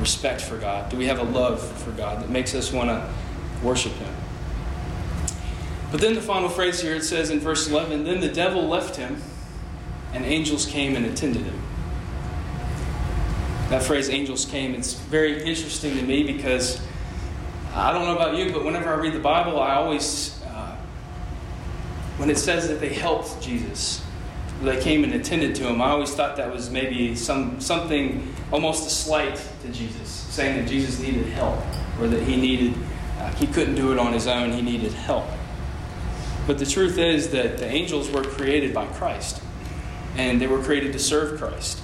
Respect 0.00 0.40
for 0.40 0.58
God? 0.58 0.90
Do 0.90 0.96
we 0.96 1.06
have 1.06 1.18
a 1.18 1.24
love 1.24 1.60
for 1.82 1.90
God 1.92 2.22
that 2.22 2.30
makes 2.30 2.54
us 2.54 2.72
want 2.72 2.88
to 2.88 3.08
worship 3.62 3.92
Him? 3.92 4.14
But 5.90 6.00
then 6.00 6.14
the 6.14 6.20
final 6.20 6.48
phrase 6.48 6.80
here 6.80 6.96
it 6.96 7.04
says 7.04 7.30
in 7.30 7.40
verse 7.40 7.68
11 7.68 8.04
Then 8.04 8.20
the 8.20 8.28
devil 8.28 8.66
left 8.66 8.96
him, 8.96 9.22
and 10.12 10.24
angels 10.24 10.66
came 10.66 10.96
and 10.96 11.06
attended 11.06 11.42
him. 11.42 11.62
That 13.70 13.82
phrase, 13.82 14.10
angels 14.10 14.44
came, 14.44 14.74
it's 14.74 14.94
very 14.94 15.42
interesting 15.42 15.96
to 15.96 16.02
me 16.02 16.22
because 16.22 16.80
I 17.74 17.92
don't 17.92 18.04
know 18.04 18.14
about 18.14 18.36
you, 18.36 18.52
but 18.52 18.64
whenever 18.64 18.88
I 18.88 18.96
read 18.96 19.12
the 19.12 19.20
Bible, 19.20 19.60
I 19.60 19.74
always, 19.74 20.40
uh, 20.44 20.76
when 22.16 22.30
it 22.30 22.38
says 22.38 22.68
that 22.68 22.80
they 22.80 22.92
helped 22.92 23.40
Jesus, 23.42 24.04
they 24.62 24.80
came 24.80 25.04
and 25.04 25.12
attended 25.14 25.54
to 25.56 25.68
him, 25.68 25.82
I 25.82 25.90
always 25.90 26.14
thought 26.14 26.36
that 26.36 26.52
was 26.52 26.70
maybe 26.70 27.14
some 27.14 27.60
something 27.60 28.32
almost 28.52 28.86
a 28.86 28.90
slight 28.90 29.40
to 29.62 29.68
Jesus, 29.68 30.08
saying 30.08 30.56
that 30.56 30.68
Jesus 30.68 30.98
needed 31.00 31.26
help 31.26 31.58
or 32.00 32.06
that 32.08 32.22
he 32.22 32.36
needed, 32.36 32.74
uh, 33.18 33.30
he 33.32 33.46
couldn't 33.46 33.74
do 33.74 33.92
it 33.92 33.98
on 33.98 34.12
his 34.12 34.26
own, 34.26 34.52
he 34.52 34.62
needed 34.62 34.92
help. 34.92 35.26
But 36.46 36.58
the 36.58 36.66
truth 36.66 36.98
is 36.98 37.30
that 37.30 37.58
the 37.58 37.66
angels 37.66 38.10
were 38.10 38.22
created 38.22 38.72
by 38.72 38.86
Christ, 38.86 39.42
and 40.16 40.40
they 40.40 40.46
were 40.46 40.62
created 40.62 40.92
to 40.92 40.98
serve 40.98 41.38
Christ. 41.38 41.82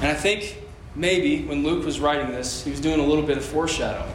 And 0.00 0.10
I 0.10 0.14
think 0.14 0.58
maybe 0.94 1.44
when 1.44 1.62
Luke 1.62 1.84
was 1.84 2.00
writing 2.00 2.32
this, 2.32 2.64
he 2.64 2.70
was 2.70 2.80
doing 2.80 3.00
a 3.00 3.04
little 3.06 3.24
bit 3.24 3.38
of 3.38 3.44
foreshadowing. 3.44 4.12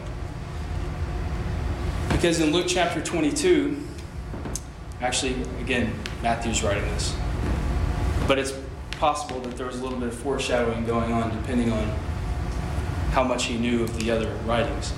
Because 2.10 2.40
in 2.40 2.52
Luke 2.52 2.66
chapter 2.68 3.00
22, 3.00 3.82
actually, 5.00 5.36
again, 5.60 5.92
Matthew's 6.22 6.62
writing 6.62 6.84
this, 6.84 7.14
but 8.28 8.38
it's 8.38 8.52
possible 8.92 9.40
that 9.40 9.56
there 9.56 9.66
was 9.66 9.80
a 9.80 9.82
little 9.82 9.98
bit 9.98 10.08
of 10.08 10.14
foreshadowing 10.14 10.84
going 10.84 11.12
on 11.12 11.30
depending 11.30 11.72
on 11.72 11.84
how 13.12 13.24
much 13.24 13.46
he 13.46 13.58
knew 13.58 13.82
of 13.82 13.98
the 13.98 14.10
other 14.10 14.30
writings. 14.44 14.92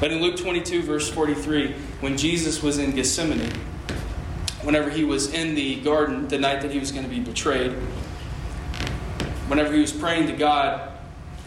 But 0.00 0.10
in 0.10 0.20
Luke 0.20 0.36
22, 0.36 0.82
verse 0.82 1.10
43, 1.10 1.74
when 2.00 2.16
Jesus 2.16 2.62
was 2.62 2.78
in 2.78 2.92
Gethsemane, 2.92 3.52
whenever 4.62 4.90
he 4.90 5.04
was 5.04 5.32
in 5.32 5.54
the 5.54 5.80
garden 5.80 6.26
the 6.28 6.38
night 6.38 6.62
that 6.62 6.72
he 6.72 6.78
was 6.78 6.90
going 6.90 7.04
to 7.04 7.10
be 7.10 7.20
betrayed, 7.20 7.72
whenever 9.48 9.72
he 9.72 9.80
was 9.80 9.92
praying 9.92 10.26
to 10.26 10.32
God, 10.32 10.90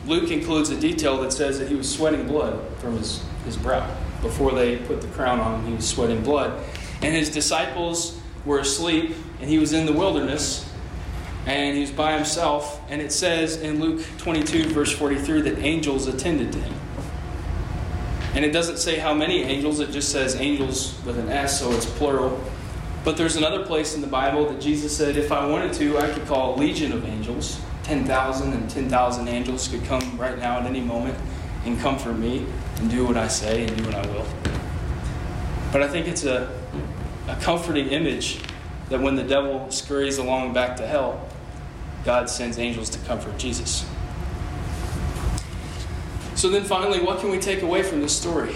Luke 0.05 0.29
includes 0.29 0.69
a 0.69 0.79
detail 0.79 1.19
that 1.21 1.33
says 1.33 1.59
that 1.59 1.67
he 1.67 1.75
was 1.75 1.91
sweating 1.91 2.27
blood 2.27 2.61
from 2.77 2.97
his, 2.97 3.23
his 3.45 3.57
brow 3.57 3.89
before 4.25 4.51
they 4.51 4.77
put 4.77 5.01
the 5.01 5.07
crown 5.09 5.39
on 5.39 5.59
him, 5.59 5.67
he 5.67 5.75
was 5.75 5.87
sweating 5.87 6.21
blood. 6.23 6.63
And 7.01 7.15
his 7.15 7.29
disciples 7.29 8.19
were 8.45 8.59
asleep, 8.59 9.15
and 9.41 9.49
he 9.49 9.57
was 9.57 9.73
in 9.73 9.85
the 9.85 9.93
wilderness, 9.93 10.69
and 11.45 11.75
he 11.75 11.81
was 11.81 11.91
by 11.91 12.15
himself. 12.15 12.81
And 12.89 13.01
it 13.01 13.11
says 13.11 13.61
in 13.61 13.79
Luke 13.79 14.05
22, 14.17 14.69
verse 14.69 14.91
43, 14.91 15.41
that 15.41 15.59
angels 15.59 16.07
attended 16.07 16.51
to 16.53 16.59
him. 16.59 16.73
And 18.33 18.43
it 18.43 18.51
doesn't 18.51 18.77
say 18.77 18.97
how 18.97 19.13
many 19.13 19.43
angels, 19.43 19.79
it 19.79 19.91
just 19.91 20.11
says 20.11 20.35
angels 20.35 20.99
with 21.05 21.17
an 21.17 21.29
S, 21.29 21.59
so 21.59 21.71
it's 21.71 21.85
plural. 21.85 22.41
But 23.05 23.17
there's 23.17 23.35
another 23.35 23.65
place 23.65 23.95
in 23.95 24.01
the 24.01 24.07
Bible 24.07 24.49
that 24.49 24.59
Jesus 24.59 24.95
said, 24.95 25.15
if 25.15 25.31
I 25.31 25.47
wanted 25.47 25.73
to, 25.73 25.97
I 25.97 26.11
could 26.11 26.25
call 26.25 26.55
a 26.55 26.57
legion 26.57 26.91
of 26.91 27.05
angels. 27.05 27.61
10,000 27.83 28.51
and 28.51 28.69
10,000 28.69 29.27
angels 29.27 29.67
could 29.67 29.83
come 29.85 30.17
right 30.17 30.37
now 30.39 30.59
at 30.59 30.65
any 30.65 30.81
moment 30.81 31.15
and 31.65 31.79
comfort 31.79 32.13
me 32.13 32.45
and 32.77 32.89
do 32.89 33.05
what 33.05 33.15
I 33.15 33.27
say 33.27 33.65
and 33.65 33.77
do 33.77 33.85
what 33.85 33.95
I 33.95 34.05
will. 34.07 34.25
But 35.71 35.83
I 35.83 35.87
think 35.87 36.07
it's 36.07 36.25
a, 36.25 36.51
a 37.27 37.35
comforting 37.37 37.87
image 37.87 38.39
that 38.89 39.01
when 39.01 39.15
the 39.15 39.23
devil 39.23 39.69
scurries 39.71 40.17
along 40.17 40.53
back 40.53 40.77
to 40.77 40.87
hell, 40.87 41.27
God 42.03 42.29
sends 42.29 42.59
angels 42.59 42.89
to 42.91 42.99
comfort 42.99 43.37
Jesus. 43.37 43.85
So 46.35 46.49
then 46.49 46.63
finally, 46.63 47.01
what 47.01 47.19
can 47.19 47.31
we 47.31 47.39
take 47.39 47.61
away 47.61 47.81
from 47.81 48.01
this 48.01 48.15
story 48.15 48.55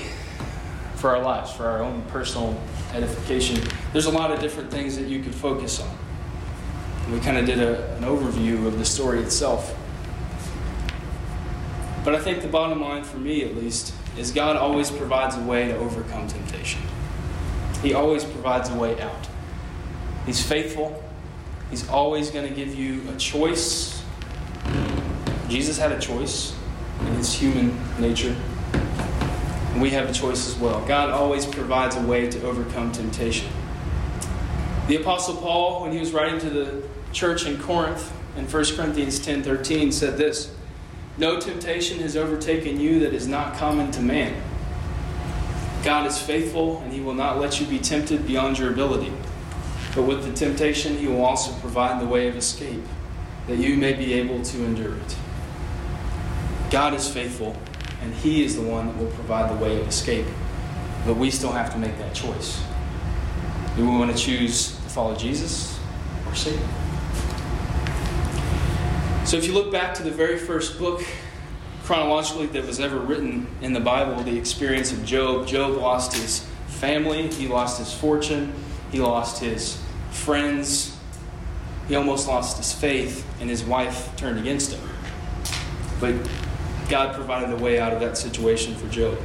for 0.96 1.10
our 1.10 1.24
lives, 1.24 1.52
for 1.52 1.66
our 1.66 1.82
own 1.82 2.04
personal 2.10 2.62
edification? 2.94 3.60
There's 3.94 4.06
a 4.06 4.12
lot 4.12 4.32
of 4.32 4.40
different 4.40 4.70
things 4.70 4.98
that 4.98 5.08
you 5.08 5.24
could 5.24 5.34
focus 5.34 5.80
on. 5.80 5.90
We 7.12 7.20
kind 7.22 7.38
of 7.38 7.46
did 7.46 7.60
a, 7.60 7.96
an 7.96 8.04
overview 8.04 8.68
of 8.68 8.78
the 8.78 8.86
story 8.86 9.20
itself. 9.20 9.76
But 12.04 12.14
I 12.14 12.20
think 12.20 12.42
the 12.44 12.48
bottom 12.48 12.82
line 12.82 13.04
for 13.04 13.18
me, 13.18 13.44
at 13.44 13.56
least, 13.56 13.94
is 14.18 14.32
God 14.32 14.56
always 14.56 14.92
provides 14.92 15.36
a 15.36 15.42
way 15.42 15.68
to 15.70 15.78
overcome 15.78 16.28
temptation. 16.28 16.82
He 17.82 17.94
always 17.94 18.24
provides 18.24 18.70
a 18.70 18.76
way 18.76 19.00
out. 19.02 19.28
He's 20.26 20.46
faithful. 20.46 21.04
He's 21.70 21.88
always 21.90 22.30
going 22.30 22.48
to 22.48 22.54
give 22.54 22.76
you 22.76 23.02
a 23.10 23.16
choice. 23.18 24.04
Jesus 25.48 25.78
had 25.78 25.92
a 25.92 26.00
choice 26.00 26.56
in 27.02 27.14
his 27.16 27.34
human 27.34 27.80
nature. 28.00 28.36
And 28.74 29.82
we 29.82 29.92
have 29.92 30.10
a 30.10 30.14
choice 30.14 30.48
as 30.48 30.56
well. 30.56 30.86
God 30.86 31.10
always 31.10 31.46
provides 31.46 31.96
a 31.96 32.02
way 32.02 32.30
to 32.30 32.42
overcome 32.44 32.92
temptation. 32.92 33.48
The 34.88 34.98
Apostle 34.98 35.36
Paul, 35.36 35.84
when 35.84 35.92
he 35.92 36.00
was 36.00 36.12
writing 36.12 36.40
to 36.40 36.50
the 36.50 36.84
church 37.14 37.46
in 37.46 37.60
Corinth 37.60 38.12
in 38.36 38.46
1 38.46 38.66
Corinthians 38.76 39.20
10 39.20 39.44
13, 39.44 39.92
said 39.92 40.18
this. 40.18 40.54
No 41.18 41.40
temptation 41.40 42.00
has 42.00 42.16
overtaken 42.16 42.80
you 42.80 43.00
that 43.02 43.14
is 43.14 43.28
not 43.28 43.56
common 43.56 43.92
to 43.92 44.02
man. 44.02 44.42
God 45.84 46.06
is 46.06 46.22
faithful, 46.22 46.80
and 46.80 46.92
He 46.92 47.00
will 47.00 47.14
not 47.14 47.40
let 47.40 47.60
you 47.60 47.66
be 47.66 47.80
tempted 47.80 48.28
beyond 48.28 48.60
your 48.60 48.72
ability. 48.72 49.14
But 49.96 50.04
with 50.04 50.26
the 50.26 50.34
temptation, 50.34 50.98
He 50.98 51.08
will 51.08 51.24
also 51.24 51.54
provide 51.60 52.02
the 52.02 52.06
way 52.06 52.28
of 52.28 52.36
escape, 52.36 52.84
that 53.48 53.58
you 53.58 53.78
may 53.78 53.94
be 53.94 54.14
able 54.14 54.42
to 54.42 54.64
endure 54.66 54.96
it. 54.96 55.16
God 56.70 56.94
is 56.94 57.10
faithful, 57.10 57.56
and 58.02 58.14
He 58.14 58.44
is 58.44 58.56
the 58.56 58.62
one 58.62 58.88
that 58.88 58.98
will 58.98 59.12
provide 59.12 59.50
the 59.50 59.64
way 59.64 59.80
of 59.80 59.88
escape. 59.88 60.26
But 61.06 61.16
we 61.16 61.32
still 61.32 61.54
have 61.54 61.72
to 61.74 61.80
make 61.80 61.98
that 61.98 62.14
choice. 62.14 62.62
Do 63.76 63.90
we 63.90 63.98
want 63.98 64.16
to 64.16 64.18
choose 64.22 64.76
to 64.76 64.90
follow 64.90 65.16
Jesus 65.16 65.80
or 66.28 66.36
Satan? 66.36 66.68
So 69.26 69.38
if 69.38 69.46
you 69.46 69.54
look 69.54 69.72
back 69.72 69.94
to 69.94 70.04
the 70.04 70.12
very 70.12 70.38
first 70.38 70.78
book 70.78 71.04
chronologically 71.90 72.46
that 72.46 72.64
was 72.68 72.80
ever 72.80 73.00
written 73.00 73.48
in 73.64 73.74
the 73.74 73.80
Bible, 73.80 74.22
the 74.22 74.38
experience 74.38 74.92
of 74.92 75.04
Job, 75.04 75.48
Job 75.48 75.76
lost 75.76 76.14
his 76.14 76.46
family, 76.68 77.30
he 77.30 77.48
lost 77.48 77.80
his 77.80 77.92
fortune, 77.92 78.54
he 78.92 79.00
lost 79.00 79.42
his 79.42 79.82
friends, 80.12 80.96
he 81.88 81.96
almost 81.96 82.28
lost 82.28 82.58
his 82.58 82.72
faith, 82.72 83.26
and 83.42 83.50
his 83.50 83.64
wife 83.64 84.16
turned 84.18 84.38
against 84.38 84.72
him. 84.72 84.88
But 86.00 86.14
God 86.90 87.16
provided 87.16 87.52
a 87.52 87.58
way 87.58 87.80
out 87.80 87.92
of 87.92 88.00
that 88.02 88.20
situation 88.20 88.76
for 88.76 88.88
Job. 88.90 89.18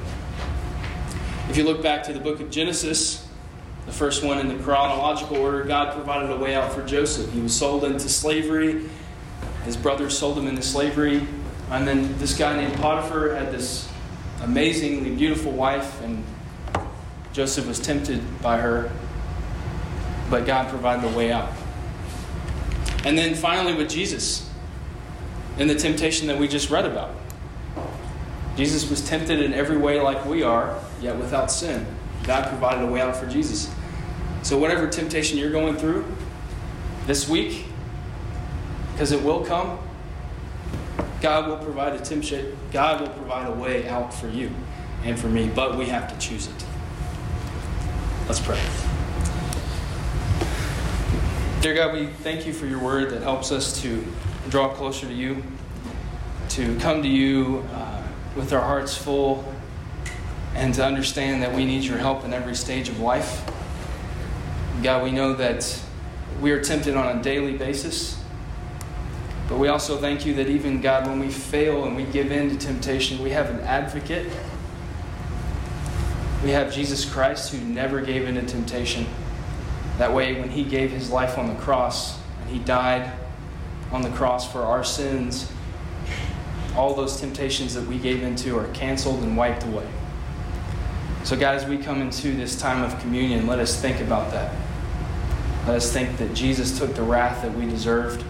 If 1.50 1.58
you 1.58 1.64
look 1.64 1.82
back 1.82 2.02
to 2.04 2.14
the 2.14 2.20
book 2.20 2.40
of 2.40 2.50
Genesis, 2.50 3.28
the 3.84 3.92
first 3.92 4.24
one 4.24 4.38
in 4.38 4.48
the 4.48 4.64
chronological 4.64 5.36
order, 5.36 5.64
God 5.64 5.92
provided 5.92 6.30
a 6.30 6.38
way 6.38 6.54
out 6.54 6.72
for 6.72 6.82
Joseph. 6.82 7.30
He 7.30 7.42
was 7.42 7.54
sold 7.54 7.84
into 7.84 8.08
slavery 8.08 8.88
his 9.64 9.76
brothers 9.76 10.16
sold 10.16 10.38
him 10.38 10.46
into 10.46 10.62
slavery. 10.62 11.26
And 11.74 11.88
then 11.88 12.16
this 12.18 12.38
guy 12.38 12.56
named 12.56 12.74
Potiphar 12.74 13.34
had 13.34 13.50
this 13.50 13.88
amazingly 14.42 15.10
beautiful 15.14 15.50
wife, 15.50 16.00
and 16.02 16.24
Joseph 17.32 17.66
was 17.66 17.80
tempted 17.80 18.22
by 18.40 18.58
her, 18.58 18.92
but 20.30 20.46
God 20.46 20.68
provided 20.68 21.12
a 21.12 21.16
way 21.16 21.32
out. 21.32 21.50
And 23.04 23.18
then 23.18 23.34
finally, 23.34 23.74
with 23.74 23.90
Jesus, 23.90 24.48
in 25.58 25.66
the 25.66 25.74
temptation 25.74 26.28
that 26.28 26.38
we 26.38 26.48
just 26.48 26.70
read 26.70 26.84
about. 26.84 27.10
Jesus 28.56 28.88
was 28.88 29.06
tempted 29.06 29.40
in 29.40 29.52
every 29.52 29.76
way 29.76 30.00
like 30.00 30.24
we 30.26 30.42
are, 30.42 30.80
yet 31.00 31.16
without 31.16 31.50
sin. 31.50 31.86
God 32.22 32.48
provided 32.48 32.84
a 32.84 32.90
way 32.90 33.00
out 33.00 33.16
for 33.16 33.26
Jesus. 33.26 33.68
So, 34.42 34.58
whatever 34.58 34.88
temptation 34.88 35.38
you're 35.38 35.50
going 35.50 35.76
through 35.76 36.04
this 37.06 37.28
week, 37.28 37.64
because 38.92 39.10
it 39.10 39.22
will 39.22 39.44
come. 39.44 39.78
God 41.24 41.48
will 41.48 41.56
provide 41.56 41.94
a 41.94 41.98
temptation. 42.04 42.54
God 42.70 43.00
will 43.00 43.08
provide 43.08 43.48
a 43.48 43.52
way 43.54 43.88
out 43.88 44.12
for 44.12 44.28
you 44.28 44.50
and 45.04 45.18
for 45.18 45.28
me, 45.28 45.48
but 45.48 45.78
we 45.78 45.86
have 45.86 46.12
to 46.12 46.18
choose 46.18 46.48
it. 46.48 46.66
Let's 48.28 48.40
pray. 48.40 48.60
Dear 51.62 51.76
God, 51.76 51.94
we 51.94 52.08
thank 52.08 52.46
you 52.46 52.52
for 52.52 52.66
your 52.66 52.78
word 52.78 53.08
that 53.08 53.22
helps 53.22 53.52
us 53.52 53.80
to 53.80 54.04
draw 54.50 54.68
closer 54.74 55.06
to 55.06 55.14
you, 55.14 55.42
to 56.50 56.78
come 56.80 57.02
to 57.02 57.08
you 57.08 57.64
uh, 57.72 58.02
with 58.36 58.52
our 58.52 58.60
hearts 58.60 58.94
full, 58.94 59.50
and 60.54 60.74
to 60.74 60.84
understand 60.84 61.42
that 61.42 61.54
we 61.54 61.64
need 61.64 61.84
your 61.84 61.96
help 61.96 62.26
in 62.26 62.34
every 62.34 62.54
stage 62.54 62.90
of 62.90 63.00
life. 63.00 63.50
God, 64.82 65.02
we 65.02 65.10
know 65.10 65.32
that 65.32 65.82
we 66.42 66.50
are 66.50 66.62
tempted 66.62 66.94
on 66.94 67.18
a 67.18 67.22
daily 67.22 67.56
basis. 67.56 68.22
But 69.54 69.60
we 69.60 69.68
also 69.68 69.98
thank 69.98 70.26
you 70.26 70.34
that 70.34 70.48
even, 70.48 70.80
God, 70.80 71.06
when 71.06 71.20
we 71.20 71.28
fail 71.28 71.84
and 71.84 71.94
we 71.94 72.02
give 72.02 72.32
in 72.32 72.50
to 72.50 72.56
temptation, 72.56 73.22
we 73.22 73.30
have 73.30 73.50
an 73.50 73.60
advocate. 73.60 74.26
We 76.42 76.50
have 76.50 76.74
Jesus 76.74 77.04
Christ 77.04 77.54
who 77.54 77.64
never 77.64 78.00
gave 78.00 78.26
in 78.26 78.34
to 78.34 78.42
temptation. 78.42 79.06
That 79.98 80.12
way, 80.12 80.40
when 80.40 80.50
he 80.50 80.64
gave 80.64 80.90
his 80.90 81.08
life 81.08 81.38
on 81.38 81.46
the 81.46 81.54
cross 81.54 82.18
and 82.40 82.50
he 82.50 82.58
died 82.58 83.12
on 83.92 84.02
the 84.02 84.10
cross 84.10 84.50
for 84.50 84.62
our 84.62 84.82
sins, 84.82 85.48
all 86.74 86.92
those 86.92 87.20
temptations 87.20 87.74
that 87.74 87.86
we 87.86 87.96
gave 87.98 88.24
into 88.24 88.58
are 88.58 88.66
canceled 88.72 89.22
and 89.22 89.36
wiped 89.36 89.62
away. 89.62 89.86
So, 91.22 91.36
as 91.36 91.64
we 91.64 91.78
come 91.78 92.02
into 92.02 92.32
this 92.32 92.60
time 92.60 92.82
of 92.82 92.98
communion, 92.98 93.46
let 93.46 93.60
us 93.60 93.80
think 93.80 94.00
about 94.00 94.32
that. 94.32 94.52
Let 95.64 95.76
us 95.76 95.92
think 95.92 96.18
that 96.18 96.34
Jesus 96.34 96.76
took 96.76 96.96
the 96.96 97.04
wrath 97.04 97.42
that 97.42 97.54
we 97.54 97.66
deserved 97.66 98.24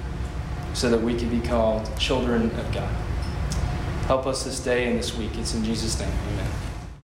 so 0.74 0.90
that 0.90 1.00
we 1.00 1.14
can 1.14 1.28
be 1.28 1.40
called 1.40 1.88
children 1.98 2.50
of 2.50 2.72
God. 2.72 2.94
Help 4.06 4.26
us 4.26 4.44
this 4.44 4.60
day 4.60 4.88
and 4.88 4.98
this 4.98 5.16
week. 5.16 5.30
It's 5.38 5.54
in 5.54 5.64
Jesus' 5.64 5.98
name. 5.98 6.12
Amen. 6.32 6.63